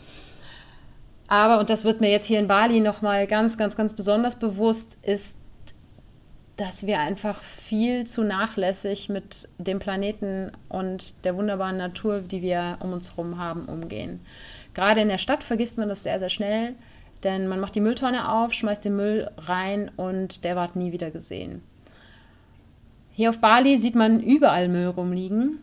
[1.29, 4.99] Aber, und das wird mir jetzt hier in Bali nochmal ganz, ganz, ganz besonders bewusst,
[5.03, 5.39] ist
[6.57, 12.77] dass wir einfach viel zu nachlässig mit dem Planeten und der wunderbaren Natur, die wir
[12.81, 14.21] um uns herum haben, umgehen.
[14.75, 16.75] Gerade in der Stadt vergisst man das sehr, sehr schnell,
[17.25, 21.11] denn man macht die Mülltonne auf, schmeißt den Müll rein und der wird nie wieder
[21.11, 21.63] gesehen.
[23.13, 25.59] Hier auf Bali sieht man überall Müll rumliegen.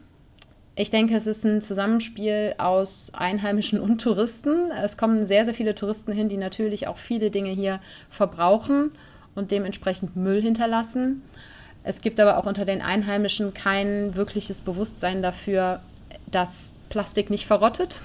[0.76, 4.72] Ich denke, es ist ein Zusammenspiel aus Einheimischen und Touristen.
[4.72, 8.92] Es kommen sehr, sehr viele Touristen hin, die natürlich auch viele Dinge hier verbrauchen
[9.40, 11.24] und dementsprechend Müll hinterlassen.
[11.84, 15.80] Es gibt aber auch unter den Einheimischen kein wirkliches Bewusstsein dafür,
[16.30, 18.02] dass Plastik nicht verrottet,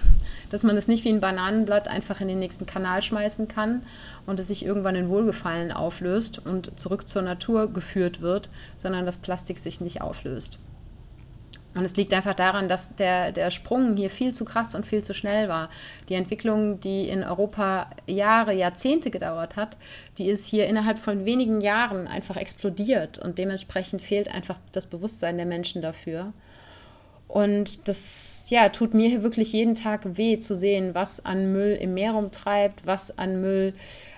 [0.51, 3.83] dass man es nicht wie ein Bananenblatt einfach in den nächsten Kanal schmeißen kann
[4.27, 9.19] und es sich irgendwann in Wohlgefallen auflöst und zurück zur Natur geführt wird, sondern dass
[9.19, 10.59] Plastik sich nicht auflöst.
[11.75, 15.03] Und es liegt einfach daran, dass der, der Sprung hier viel zu krass und viel
[15.03, 15.71] zu schnell war.
[16.09, 19.77] Die Entwicklung, die in Europa Jahre, Jahrzehnte gedauert hat,
[20.19, 23.19] die ist hier innerhalb von wenigen Jahren einfach explodiert.
[23.19, 26.33] Und dementsprechend fehlt einfach das Bewusstsein der Menschen dafür.
[27.27, 31.95] Und das ja, tut mir wirklich jeden Tag weh zu sehen, was an Müll im
[31.95, 33.75] Meer rumtreibt, was an Müll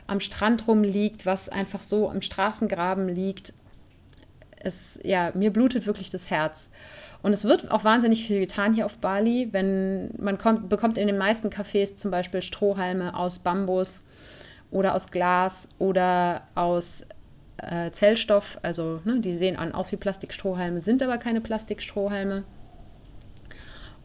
[0.06, 3.54] am Strand rumliegt, was einfach so im Straßengraben liegt.
[4.58, 6.70] Es, ja, mir blutet wirklich das Herz.
[7.22, 9.48] Und es wird auch wahnsinnig viel getan hier auf Bali.
[9.52, 14.02] Wenn man kommt, bekommt in den meisten Cafés zum Beispiel Strohhalme aus Bambus
[14.70, 17.06] oder aus Glas oder aus
[17.58, 18.58] äh, Zellstoff.
[18.62, 22.44] Also ne, die sehen an, aus wie Plastikstrohhalme, sind aber keine Plastikstrohhalme.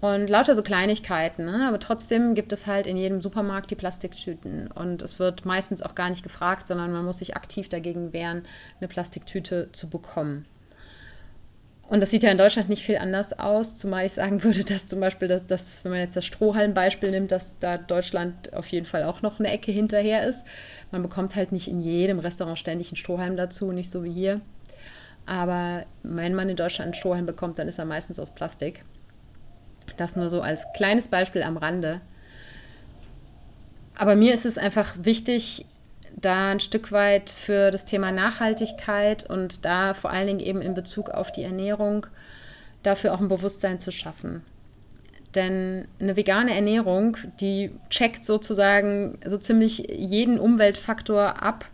[0.02, 1.46] Und lauter so Kleinigkeiten.
[1.46, 1.68] Ne?
[1.68, 4.68] Aber trotzdem gibt es halt in jedem Supermarkt die Plastiktüten.
[4.72, 8.44] Und es wird meistens auch gar nicht gefragt, sondern man muss sich aktiv dagegen wehren,
[8.80, 10.48] eine Plastiktüte zu bekommen.
[11.92, 14.88] Und das sieht ja in Deutschland nicht viel anders aus, zumal ich sagen würde, dass
[14.88, 18.86] zum Beispiel, dass, dass wenn man jetzt das Strohhallenbeispiel nimmt, dass da Deutschland auf jeden
[18.86, 20.46] Fall auch noch eine Ecke hinterher ist.
[20.92, 24.40] Man bekommt halt nicht in jedem Restaurant ständig einen Strohhalm dazu, nicht so wie hier.
[25.26, 28.86] Aber wenn man in Deutschland einen Strohhalm bekommt, dann ist er meistens aus Plastik.
[29.98, 32.00] Das nur so als kleines Beispiel am Rande.
[33.96, 35.66] Aber mir ist es einfach wichtig,
[36.16, 40.74] da ein Stück weit für das Thema Nachhaltigkeit und da vor allen Dingen eben in
[40.74, 42.08] Bezug auf die Ernährung
[42.84, 44.44] dafür auch ein Bewusstsein zu schaffen.
[45.36, 51.66] Denn eine vegane Ernährung, die checkt sozusagen so ziemlich jeden Umweltfaktor ab,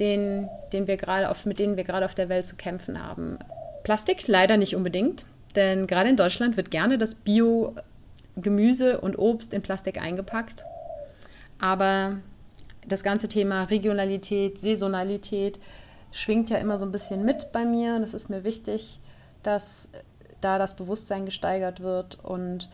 [0.00, 3.38] den, den wir gerade auf, mit denen wir gerade auf der Welt zu kämpfen haben.
[3.84, 5.24] Plastik leider nicht unbedingt,
[5.54, 10.64] denn gerade in Deutschland wird gerne das Bio-Gemüse und Obst in Plastik eingepackt.
[11.60, 12.18] Aber
[12.88, 15.58] das ganze Thema Regionalität, Saisonalität
[16.12, 19.00] schwingt ja immer so ein bisschen mit bei mir und es ist mir wichtig,
[19.42, 19.92] dass
[20.40, 22.68] da das Bewusstsein gesteigert wird und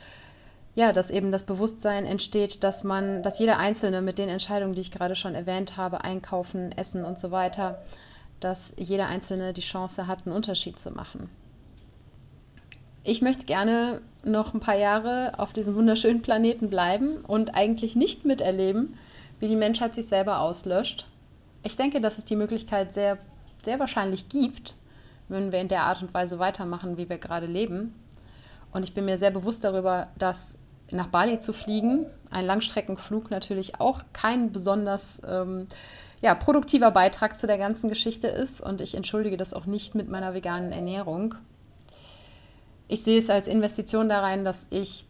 [0.75, 4.81] ja, dass eben das Bewusstsein entsteht, dass man, dass jeder Einzelne mit den Entscheidungen, die
[4.81, 7.83] ich gerade schon erwähnt habe, einkaufen, essen und so weiter,
[8.39, 11.29] dass jeder Einzelne die Chance hat, einen Unterschied zu machen.
[13.03, 18.25] Ich möchte gerne noch ein paar Jahre auf diesem wunderschönen Planeten bleiben und eigentlich nicht
[18.25, 18.97] miterleben,
[19.41, 21.07] wie die Menschheit sich selber auslöscht.
[21.63, 23.19] Ich denke, dass es die Möglichkeit sehr,
[23.63, 24.77] sehr wahrscheinlich gibt,
[25.29, 27.95] wenn wir in der Art und Weise weitermachen, wie wir gerade leben.
[28.73, 30.59] Und ich bin mir sehr bewusst darüber, dass
[30.91, 35.67] nach Bali zu fliegen, ein Langstreckenflug natürlich auch kein besonders ähm,
[36.21, 38.61] ja, produktiver Beitrag zu der ganzen Geschichte ist.
[38.61, 41.35] Und ich entschuldige das auch nicht mit meiner veganen Ernährung.
[42.89, 45.07] Ich sehe es als Investition da rein, dass ich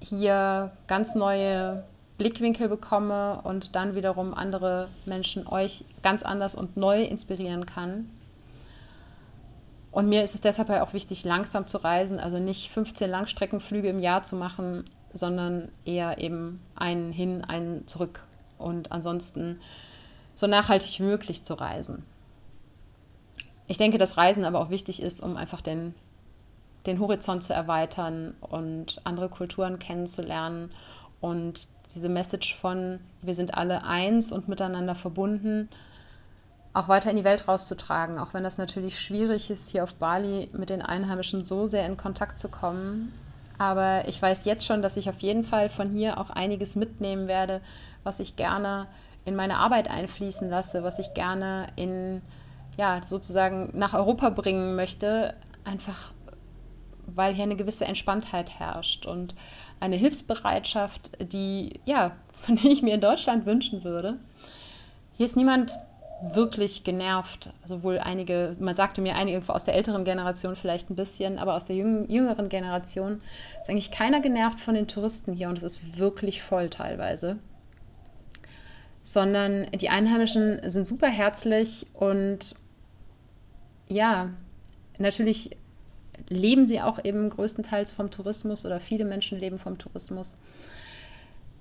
[0.00, 1.84] hier ganz neue
[2.22, 8.08] Blickwinkel bekomme und dann wiederum andere Menschen euch ganz anders und neu inspirieren kann.
[9.90, 13.98] Und mir ist es deshalb auch wichtig, langsam zu reisen, also nicht 15 Langstreckenflüge im
[13.98, 18.22] Jahr zu machen, sondern eher eben einen hin, einen zurück
[18.56, 19.58] und ansonsten
[20.36, 22.04] so nachhaltig wie möglich zu reisen.
[23.66, 25.92] Ich denke, dass Reisen aber auch wichtig ist, um einfach den,
[26.86, 30.70] den Horizont zu erweitern und andere Kulturen kennenzulernen
[31.20, 35.68] und diese Message von wir sind alle eins und miteinander verbunden
[36.74, 40.48] auch weiter in die Welt rauszutragen, auch wenn das natürlich schwierig ist, hier auf Bali
[40.52, 43.12] mit den Einheimischen so sehr in Kontakt zu kommen.
[43.58, 47.28] Aber ich weiß jetzt schon, dass ich auf jeden Fall von hier auch einiges mitnehmen
[47.28, 47.60] werde,
[48.04, 48.86] was ich gerne
[49.24, 52.22] in meine Arbeit einfließen lasse, was ich gerne in,
[52.76, 56.12] ja, sozusagen nach Europa bringen möchte, einfach
[57.06, 59.34] weil hier eine gewisse Entspanntheit herrscht und
[59.80, 64.18] eine Hilfsbereitschaft, die, ja, von der ich mir in Deutschland wünschen würde.
[65.14, 65.72] Hier ist niemand
[66.22, 67.50] wirklich genervt.
[67.62, 71.66] Also einige, man sagte mir einige aus der älteren Generation vielleicht ein bisschen, aber aus
[71.66, 73.20] der jüngeren Generation
[73.60, 77.38] ist eigentlich keiner genervt von den Touristen hier und es ist wirklich voll teilweise.
[79.02, 82.54] Sondern die Einheimischen sind super herzlich und
[83.88, 84.30] ja,
[84.98, 85.56] natürlich
[86.28, 90.36] leben sie auch eben größtenteils vom Tourismus oder viele Menschen leben vom Tourismus.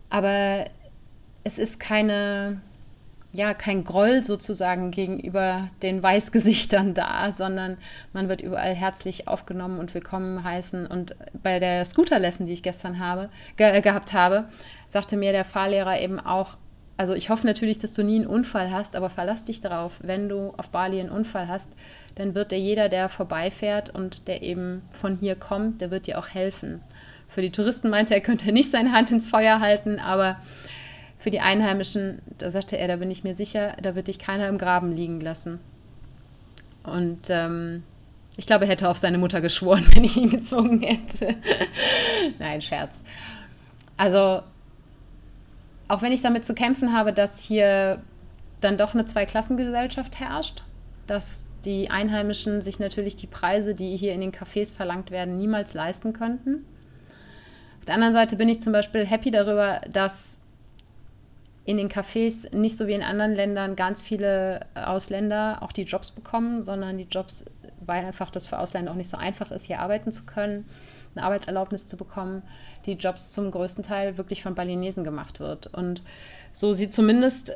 [0.09, 0.65] Aber
[1.43, 2.61] es ist keine
[3.33, 7.77] ja, kein Groll sozusagen gegenüber den Weißgesichtern da, sondern
[8.13, 10.85] man wird überall herzlich aufgenommen und willkommen heißen.
[10.85, 14.45] Und bei der Scooter-Lesson, die ich gestern habe, ge gehabt habe,
[14.87, 16.57] sagte mir der Fahrlehrer eben auch,
[17.01, 20.29] also ich hoffe natürlich, dass du nie einen Unfall hast, aber verlass dich darauf, wenn
[20.29, 21.71] du auf Bali einen Unfall hast,
[22.13, 26.19] dann wird dir jeder, der vorbeifährt und der eben von hier kommt, der wird dir
[26.19, 26.79] auch helfen.
[27.27, 30.39] Für die Touristen meinte er, könnte nicht seine Hand ins Feuer halten, aber
[31.17, 34.47] für die Einheimischen, da sagte er, da bin ich mir sicher, da wird dich keiner
[34.47, 35.59] im Graben liegen lassen.
[36.83, 37.81] Und ähm,
[38.37, 41.33] ich glaube, er hätte auf seine Mutter geschworen, wenn ich ihn gezogen hätte.
[42.37, 43.01] Nein, Scherz.
[43.97, 44.43] Also,
[45.91, 48.01] auch wenn ich damit zu kämpfen habe, dass hier
[48.61, 50.63] dann doch eine Zweiklassengesellschaft herrscht,
[51.05, 55.73] dass die Einheimischen sich natürlich die Preise, die hier in den Cafés verlangt werden, niemals
[55.73, 56.65] leisten könnten.
[57.79, 60.39] Auf der anderen Seite bin ich zum Beispiel happy darüber, dass
[61.65, 66.11] in den Cafés nicht so wie in anderen Ländern ganz viele Ausländer auch die Jobs
[66.11, 67.43] bekommen, sondern die Jobs,
[67.81, 70.65] weil einfach das für Ausländer auch nicht so einfach ist, hier arbeiten zu können,
[71.15, 72.43] eine Arbeitserlaubnis zu bekommen,
[72.85, 75.67] die Jobs zum größten Teil wirklich von Balinesen gemacht wird.
[75.67, 76.01] Und
[76.53, 77.55] so sieht zumindest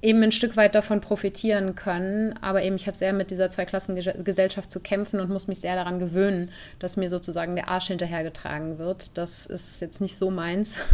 [0.00, 2.34] eben ein Stück weit davon profitieren können.
[2.40, 5.98] Aber eben, ich habe sehr mit dieser Zweiklassengesellschaft zu kämpfen und muss mich sehr daran
[5.98, 9.16] gewöhnen, dass mir sozusagen der Arsch hinterhergetragen wird.
[9.18, 10.76] Das ist jetzt nicht so meins.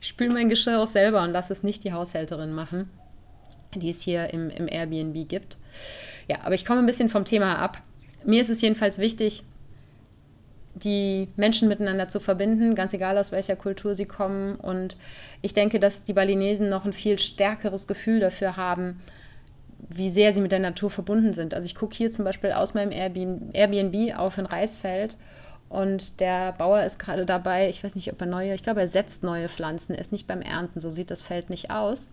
[0.00, 2.90] Ich spüle mein Geschirr auch selber und lasse es nicht die Haushälterin machen,
[3.74, 5.56] die es hier im, im Airbnb gibt.
[6.28, 7.82] Ja, aber ich komme ein bisschen vom Thema ab.
[8.24, 9.42] Mir ist es jedenfalls wichtig,
[10.84, 14.56] die Menschen miteinander zu verbinden, ganz egal aus welcher Kultur sie kommen.
[14.56, 14.96] Und
[15.42, 19.00] ich denke, dass die Balinesen noch ein viel stärkeres Gefühl dafür haben,
[19.88, 21.54] wie sehr sie mit der Natur verbunden sind.
[21.54, 25.16] Also ich gucke hier zum Beispiel aus meinem Airbnb auf ein Reisfeld
[25.70, 28.88] und der Bauer ist gerade dabei, ich weiß nicht, ob er neue, ich glaube, er
[28.88, 32.10] setzt neue Pflanzen, er ist nicht beim Ernten, so sieht das Feld nicht aus.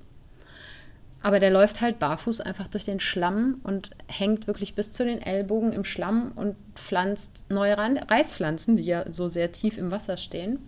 [1.22, 5.22] Aber der läuft halt barfuß einfach durch den Schlamm und hängt wirklich bis zu den
[5.22, 10.60] Ellbogen im Schlamm und pflanzt neue Reispflanzen, die ja so sehr tief im Wasser stehen.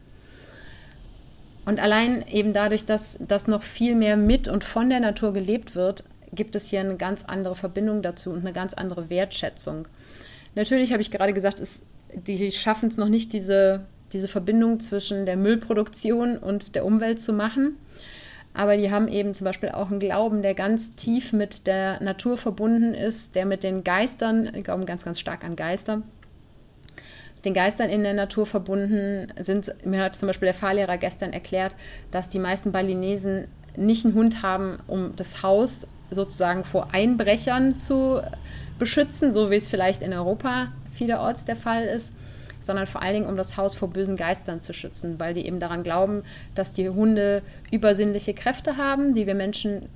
[1.66, 5.76] Und allein eben dadurch, dass das noch viel mehr mit und von der Natur gelebt
[5.76, 9.88] wird, gibt es hier eine ganz andere Verbindung dazu und eine ganz andere Wertschätzung.
[10.56, 11.84] Natürlich habe ich gerade gesagt, es,
[12.14, 17.34] die schaffen es noch nicht, diese, diese Verbindung zwischen der Müllproduktion und der Umwelt zu
[17.34, 17.76] machen.
[18.54, 22.38] Aber die haben eben zum Beispiel auch einen Glauben, der ganz tief mit der Natur
[22.38, 26.02] verbunden ist, der mit den Geistern, die glauben ganz, ganz stark an Geister,
[27.46, 29.74] den Geistern in der Natur verbunden sind.
[29.86, 31.76] Mir hat zum Beispiel der Fahrlehrer gestern erklärt,
[32.12, 38.22] dass die meisten Balinesen nicht einen Hund haben, um das Haus sozusagen vor Einbrechern zu
[38.78, 42.14] beschützen, so wie es vielleicht in Europa vielerorts der Fall ist,
[42.60, 45.60] sondern vor allen Dingen, um das Haus vor bösen Geistern zu schützen, weil die eben
[45.60, 46.24] daran glauben,
[46.56, 47.42] dass die Hunde
[47.72, 49.90] übersinnliche Kräfte haben, die wir Menschen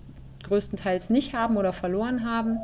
[0.43, 2.58] größtenteils nicht haben oder verloren haben.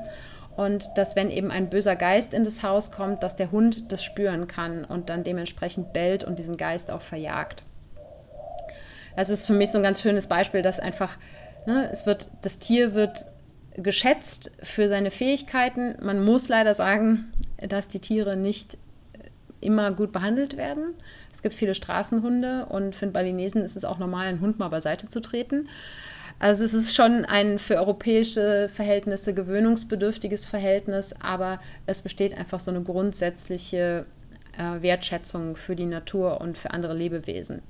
[0.56, 4.04] Und dass, wenn eben ein böser Geist in das Haus kommt, dass der Hund das
[4.04, 7.64] spüren kann und dann dementsprechend bellt und diesen Geist auch verjagt.
[9.16, 11.18] Das ist für mich so ein ganz schönes Beispiel, dass einfach,
[11.66, 13.26] ne, es wird, das Tier wird
[13.76, 15.96] geschätzt für seine Fähigkeiten.
[16.02, 17.32] Man muss leider sagen,
[17.68, 18.78] dass die Tiere nicht
[19.62, 20.94] immer gut behandelt werden.
[21.32, 24.70] Es gibt viele Straßenhunde und für den Balinesen ist es auch normal, einen Hund mal
[24.70, 25.68] beiseite zu treten.
[26.40, 32.72] Also es ist schon ein für europäische Verhältnisse gewöhnungsbedürftiges Verhältnis, aber es besteht einfach so
[32.72, 34.06] eine grundsätzliche
[34.58, 37.62] äh, Wertschätzung für die Natur und für andere Lebewesen.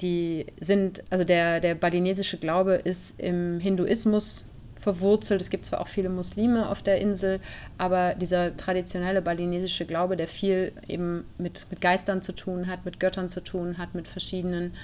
[0.00, 4.46] Die sind, also der, der balinesische Glaube ist im Hinduismus
[4.80, 5.40] verwurzelt.
[5.40, 7.40] Es gibt zwar auch viele Muslime auf der Insel,
[7.78, 12.98] aber dieser traditionelle balinesische Glaube, der viel eben mit, mit Geistern zu tun hat, mit
[12.98, 14.74] Göttern zu tun hat, mit verschiedenen,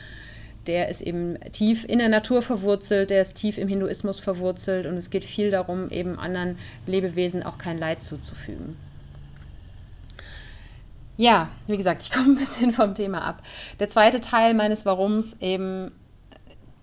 [0.67, 4.95] der ist eben tief in der Natur verwurzelt, der ist tief im Hinduismus verwurzelt und
[4.95, 8.77] es geht viel darum, eben anderen Lebewesen auch kein Leid zuzufügen.
[11.17, 13.43] Ja, wie gesagt, ich komme ein bisschen vom Thema ab.
[13.81, 15.93] Der zweite Teil meines Warums eben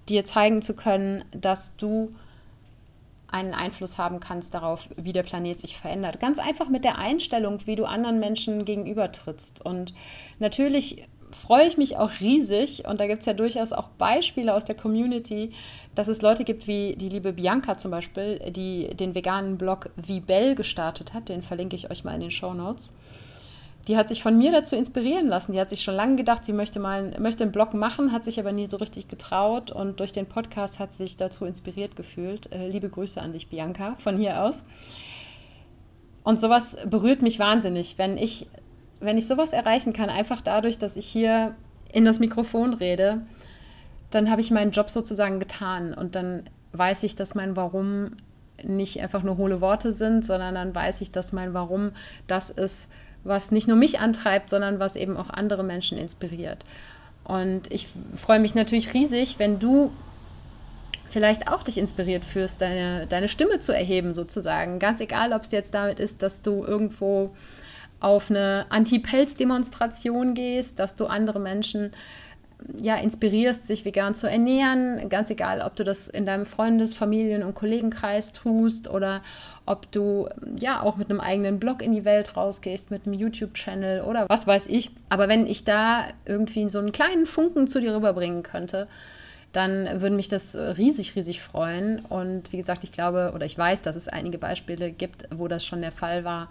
[0.10, 2.14] dir zeigen zu können, dass du
[3.34, 6.20] einen Einfluss haben kannst darauf, wie der Planet sich verändert.
[6.20, 9.66] Ganz einfach mit der Einstellung, wie du anderen Menschen gegenübertrittst.
[9.66, 9.94] Und
[10.40, 14.66] natürlich freue ich mich auch riesig, und da gibt es ja durchaus auch Beispiele aus
[14.66, 15.52] der Community,
[15.96, 20.20] dass es Leute gibt wie die liebe Bianca zum Beispiel, die den veganen Blog Wie
[20.20, 21.30] Bell gestartet hat.
[21.30, 22.94] Den verlinke ich euch mal in den Show Notes
[23.88, 25.52] die hat sich von mir dazu inspirieren lassen.
[25.52, 28.40] Die hat sich schon lange gedacht, sie möchte mal möchte einen Blog machen, hat sich
[28.40, 32.52] aber nie so richtig getraut und durch den Podcast hat sie sich dazu inspiriert gefühlt.
[32.54, 34.64] Äh, liebe Grüße an dich, Bianca, von hier aus.
[36.24, 38.48] Und sowas berührt mich wahnsinnig, wenn ich,
[39.02, 41.54] wenn ich sowas erreichen kann, einfach dadurch, dass ich hier
[41.92, 43.22] in das Mikrofon rede,
[44.12, 48.12] dann habe ich meinen Job sozusagen getan und dann weiß ich, dass mein Warum
[48.64, 51.92] nicht einfach nur hohle Worte sind, sondern dann weiß ich, dass mein Warum
[52.28, 52.90] das ist,
[53.24, 56.64] was nicht nur mich antreibt, sondern was eben auch andere Menschen inspiriert.
[57.24, 59.92] Und ich freue mich natürlich riesig, wenn du
[61.10, 64.80] vielleicht auch dich inspiriert fühlst, deine, deine Stimme zu erheben, sozusagen.
[64.80, 67.32] Ganz egal, ob es jetzt damit ist, dass du irgendwo
[68.00, 71.92] auf eine Anti-Pelz-Demonstration gehst, dass du andere Menschen
[72.82, 77.44] ja, inspirierst, sich vegan zu ernähren, ganz egal, ob du das in deinem Freundes-, Familien-
[77.44, 79.22] und Kollegenkreis tust oder
[79.66, 80.28] ob du
[80.60, 84.48] ja auch mit einem eigenen Blog in die Welt rausgehst, mit einem YouTube-Channel oder was
[84.48, 84.92] weiß ich.
[85.10, 88.88] Aber wenn ich da irgendwie so einen kleinen Funken zu dir rüberbringen könnte,
[89.54, 92.00] dann würde mich das riesig, riesig freuen.
[92.10, 95.64] Und wie gesagt, ich glaube oder ich weiß, dass es einige Beispiele gibt, wo das
[95.66, 96.50] schon der Fall war.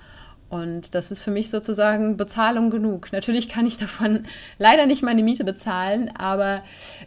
[0.52, 3.10] Und das ist für mich sozusagen Bezahlung genug.
[3.10, 4.26] Natürlich kann ich davon
[4.58, 6.62] leider nicht meine Miete bezahlen, aber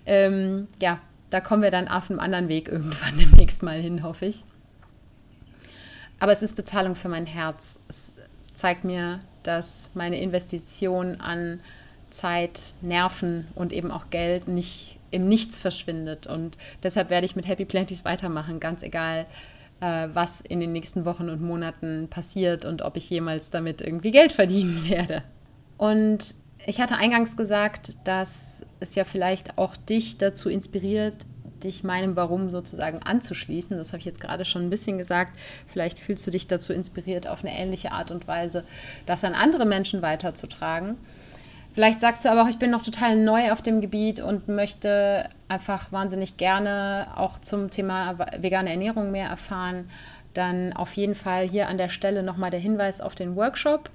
[0.08, 4.26] ähm, ja, da kommen wir dann auf einem anderen Weg irgendwann demnächst mal hin, hoffe
[4.26, 4.44] ich.
[6.20, 7.78] Aber es ist Bezahlung für mein Herz.
[7.88, 8.14] Es
[8.56, 11.60] zeigt mir, dass meine Investition an
[12.10, 16.26] Zeit, Nerven und eben auch Geld nicht im Nichts verschwindet.
[16.26, 19.28] Und deshalb werde ich mit Happy Planties weitermachen, ganz egal,
[19.82, 24.32] was in den nächsten Wochen und Monaten passiert und ob ich jemals damit irgendwie Geld
[24.32, 25.24] verdienen werde.
[25.78, 26.36] Und
[26.66, 31.18] ich hatte eingangs gesagt, dass es ja vielleicht auch dich dazu inspiriert,
[31.64, 33.78] dich meinem Warum sozusagen anzuschließen.
[33.78, 35.38] Das habe ich jetzt gerade schon ein bisschen gesagt.
[35.68, 38.64] Vielleicht fühlst du dich dazu inspiriert, auf eine ähnliche Art und Weise
[39.06, 40.98] das an andere Menschen weiterzutragen.
[41.76, 45.28] Vielleicht sagst du aber auch, ich bin noch total neu auf dem Gebiet und möchte
[45.50, 49.90] einfach wahnsinnig gerne auch zum Thema vegane Ernährung mehr erfahren.
[50.34, 53.90] Dann auf jeden Fall hier an der Stelle nochmal der Hinweis auf den Workshop.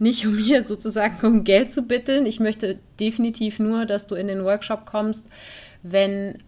[0.00, 2.26] Nicht um hier sozusagen um Geld zu bitteln.
[2.26, 5.28] Ich möchte definitiv nur, dass du in den Workshop kommst,
[5.84, 6.42] wenn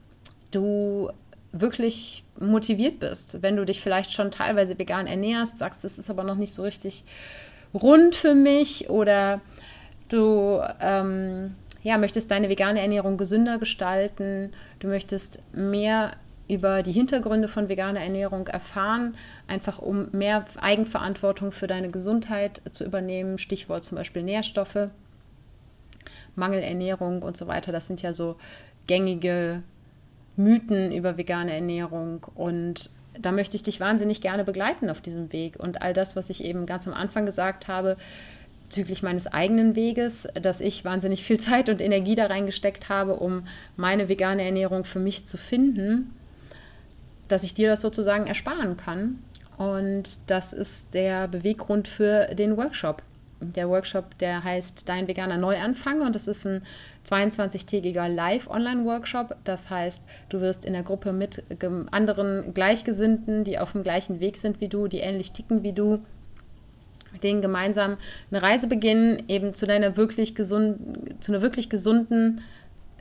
[0.51, 1.13] du
[1.53, 6.25] wirklich motiviert bist, wenn du dich vielleicht schon teilweise vegan ernährst, sagst, das ist aber
[6.25, 7.05] noch nicht so richtig
[7.73, 9.41] rund für mich oder
[10.13, 16.13] du ähm, ja, möchtest deine vegane Ernährung gesünder gestalten, du möchtest mehr
[16.49, 22.85] über die Hintergründe von veganer Ernährung erfahren, einfach um mehr Eigenverantwortung für deine Gesundheit zu
[22.85, 23.39] übernehmen.
[23.39, 24.91] Stichwort zum Beispiel Nährstoffe,
[26.35, 27.73] Mangelernährung und so weiter.
[27.73, 28.37] Das sind ja so
[28.87, 29.63] gängige
[30.37, 32.27] Mythen über vegane Ernährung.
[32.35, 35.59] Und da möchte ich dich wahnsinnig gerne begleiten auf diesem Weg.
[35.59, 37.97] Und all das, was ich eben ganz am Anfang gesagt habe,
[38.73, 43.45] bezüglich meines eigenen Weges, dass ich wahnsinnig viel Zeit und Energie da reingesteckt habe, um
[43.77, 46.13] meine vegane Ernährung für mich zu finden
[47.33, 49.19] dass ich dir das sozusagen ersparen kann.
[49.57, 53.03] Und das ist der Beweggrund für den Workshop.
[53.41, 56.63] Der Workshop, der heißt Dein veganer Neuanfang und das ist ein
[57.07, 59.37] 22-tägiger Live-Online-Workshop.
[59.45, 61.43] Das heißt, du wirst in der Gruppe mit
[61.91, 66.01] anderen Gleichgesinnten, die auf dem gleichen Weg sind wie du, die ähnlich ticken wie du,
[67.13, 67.97] mit denen gemeinsam
[68.31, 72.41] eine Reise beginnen, eben zu deiner wirklich gesunden, zu einer wirklich gesunden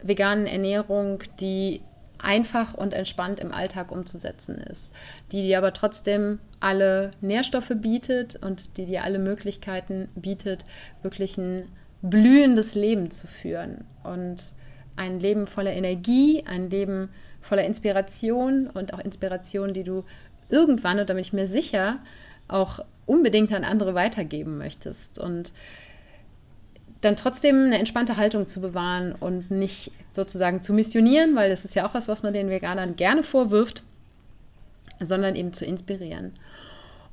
[0.03, 1.81] veganen Ernährung, die
[2.17, 4.93] einfach und entspannt im Alltag umzusetzen ist,
[5.31, 10.65] die dir aber trotzdem alle Nährstoffe bietet und die dir alle Möglichkeiten bietet,
[11.01, 11.67] wirklich ein
[12.01, 14.53] blühendes Leben zu führen und
[14.95, 17.09] ein Leben voller Energie, ein Leben
[17.41, 20.03] voller Inspiration und auch Inspiration, die du
[20.49, 21.99] irgendwann, und da bin ich mir sicher,
[22.47, 25.19] auch unbedingt an andere weitergeben möchtest.
[25.19, 25.51] Und
[27.01, 31.75] dann trotzdem eine entspannte Haltung zu bewahren und nicht sozusagen zu missionieren, weil das ist
[31.75, 33.81] ja auch was, was man den Veganern gerne vorwirft,
[34.99, 36.33] sondern eben zu inspirieren.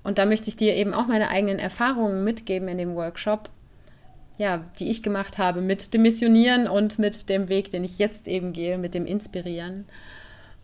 [0.02, 3.50] Und da möchte ich dir eben auch meine eigenen Erfahrungen mitgeben in dem Workshop,
[4.36, 8.28] ja, die ich gemacht habe mit dem Missionieren und mit dem Weg, den ich jetzt
[8.28, 9.86] eben gehe, mit dem Inspirieren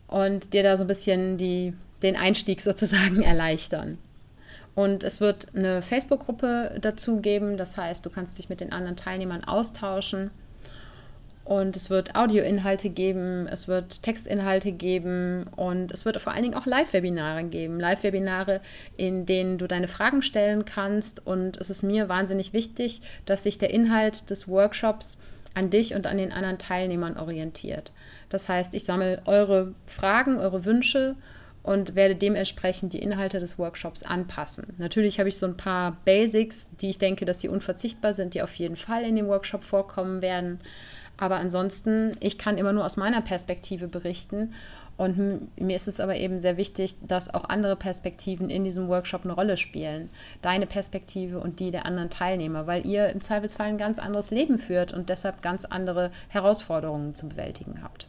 [0.06, 3.98] und dir da so ein bisschen die, den Einstieg sozusagen erleichtern.
[4.74, 7.56] Und es wird eine Facebook-Gruppe dazu geben.
[7.56, 10.30] Das heißt, du kannst dich mit den anderen Teilnehmern austauschen.
[11.44, 16.54] Und es wird Audioinhalte geben, es wird Textinhalte geben und es wird vor allen Dingen
[16.54, 17.78] auch Live-Webinare geben.
[17.78, 18.62] Live-Webinare,
[18.96, 21.26] in denen du deine Fragen stellen kannst.
[21.26, 25.18] Und es ist mir wahnsinnig wichtig, dass sich der Inhalt des Workshops
[25.52, 27.92] an dich und an den anderen Teilnehmern orientiert.
[28.30, 31.14] Das heißt, ich sammle eure Fragen, eure Wünsche
[31.64, 34.74] und werde dementsprechend die Inhalte des Workshops anpassen.
[34.78, 38.42] Natürlich habe ich so ein paar Basics, die ich denke, dass die unverzichtbar sind, die
[38.42, 40.60] auf jeden Fall in dem Workshop vorkommen werden.
[41.16, 44.52] Aber ansonsten, ich kann immer nur aus meiner Perspektive berichten.
[44.96, 49.24] Und mir ist es aber eben sehr wichtig, dass auch andere Perspektiven in diesem Workshop
[49.24, 50.10] eine Rolle spielen.
[50.42, 54.58] Deine Perspektive und die der anderen Teilnehmer, weil ihr im Zweifelsfall ein ganz anderes Leben
[54.58, 58.06] führt und deshalb ganz andere Herausforderungen zu bewältigen habt.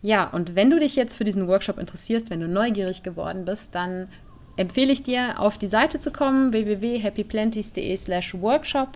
[0.00, 3.74] Ja, und wenn du dich jetzt für diesen Workshop interessierst, wenn du neugierig geworden bist,
[3.74, 4.08] dann
[4.56, 8.90] empfehle ich dir, auf die Seite zu kommen, www.happyplanties.de slash workshop.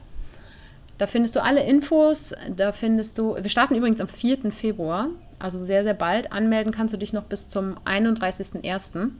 [0.99, 4.53] Da findest du alle Infos, da findest du, wir starten übrigens am 4.
[4.53, 6.33] Februar, also sehr, sehr bald.
[6.33, 9.11] Anmelden kannst du dich noch bis zum 31.01.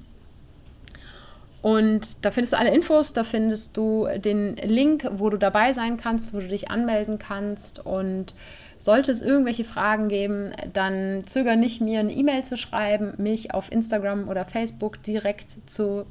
[1.63, 5.97] Und da findest du alle Infos, da findest du den Link, wo du dabei sein
[5.97, 8.35] kannst, wo du dich anmelden kannst und
[8.79, 13.71] sollte es irgendwelche Fragen geben, dann zöger nicht, mir eine E-Mail zu schreiben, mich auf
[13.71, 16.05] Instagram oder Facebook direkt zu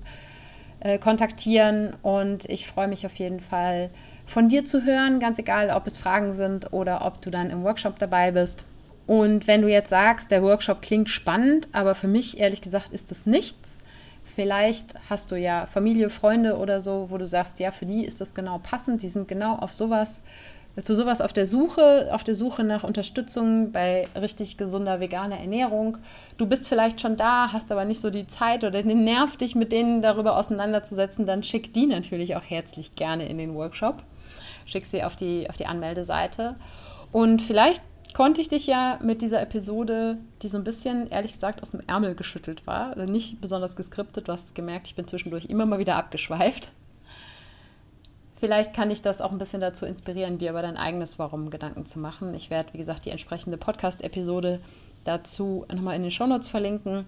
[0.79, 1.97] äh, kontaktieren.
[2.01, 3.89] Und ich freue mich auf jeden Fall
[4.25, 7.63] von dir zu hören, ganz egal, ob es Fragen sind oder ob du dann im
[7.63, 8.63] Workshop dabei bist.
[9.05, 13.11] Und wenn du jetzt sagst, der Workshop klingt spannend, aber für mich ehrlich gesagt ist
[13.11, 13.80] das nichts.
[14.35, 18.21] Vielleicht hast du ja Familie, Freunde oder so, wo du sagst, ja, für die ist
[18.21, 20.23] das genau passend, die sind genau auf sowas
[20.81, 25.97] zu sowas auf der Suche, auf der Suche nach Unterstützung bei richtig gesunder veganer Ernährung.
[26.37, 29.53] Du bist vielleicht schon da, hast aber nicht so die Zeit oder den Nerv, dich
[29.53, 34.03] mit denen darüber auseinanderzusetzen, dann schick die natürlich auch herzlich gerne in den Workshop.
[34.65, 36.55] Schick sie auf die, auf die Anmeldeseite.
[37.11, 37.83] Und vielleicht
[38.13, 41.81] konnte ich dich ja mit dieser Episode, die so ein bisschen, ehrlich gesagt, aus dem
[41.87, 45.79] Ärmel geschüttelt war, nicht besonders geskriptet, du hast es gemerkt, ich bin zwischendurch immer mal
[45.79, 46.69] wieder abgeschweift
[48.41, 51.85] Vielleicht kann ich das auch ein bisschen dazu inspirieren, dir aber dein eigenes Warum Gedanken
[51.85, 52.33] zu machen.
[52.33, 54.59] Ich werde, wie gesagt, die entsprechende Podcast-Episode
[55.03, 57.05] dazu nochmal in den Shownotes verlinken.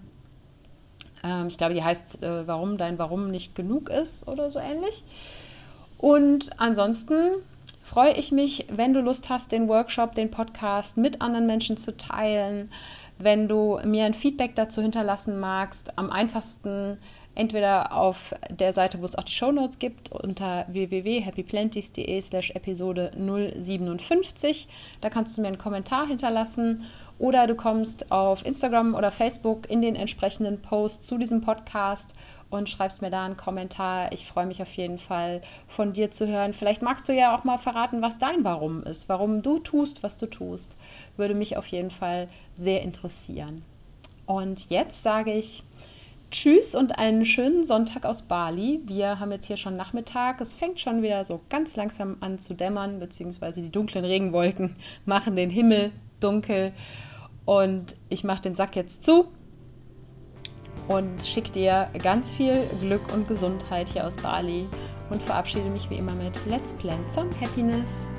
[1.24, 5.02] Ähm, ich glaube, die heißt, äh, warum dein Warum nicht genug ist oder so ähnlich.
[5.98, 7.42] Und ansonsten
[7.84, 11.96] freue ich mich, wenn du Lust hast, den Workshop, den Podcast mit anderen Menschen zu
[11.96, 12.70] teilen.
[13.18, 16.98] Wenn du mir ein Feedback dazu hinterlassen magst, am einfachsten
[17.34, 24.68] entweder auf der Seite, wo es auch die Shownotes gibt, unter www.happyplanties.de slash Episode 057.
[25.00, 26.84] Da kannst du mir einen Kommentar hinterlassen
[27.18, 32.14] oder du kommst auf Instagram oder Facebook in den entsprechenden Post zu diesem Podcast
[32.54, 34.12] und schreibst mir da einen Kommentar.
[34.12, 36.54] Ich freue mich auf jeden Fall von dir zu hören.
[36.54, 40.16] Vielleicht magst du ja auch mal verraten, was dein Warum ist, warum du tust, was
[40.16, 40.78] du tust.
[41.16, 43.62] Würde mich auf jeden Fall sehr interessieren.
[44.26, 45.62] Und jetzt sage ich
[46.30, 48.80] Tschüss und einen schönen Sonntag aus Bali.
[48.86, 50.40] Wir haben jetzt hier schon Nachmittag.
[50.40, 54.74] Es fängt schon wieder so ganz langsam an zu dämmern, beziehungsweise die dunklen Regenwolken
[55.04, 56.72] machen den Himmel dunkel.
[57.44, 59.28] Und ich mache den Sack jetzt zu
[60.88, 64.66] und schicke dir ganz viel Glück und Gesundheit hier aus Bali
[65.10, 68.12] und verabschiede mich wie immer mit Let's Plan some Happiness.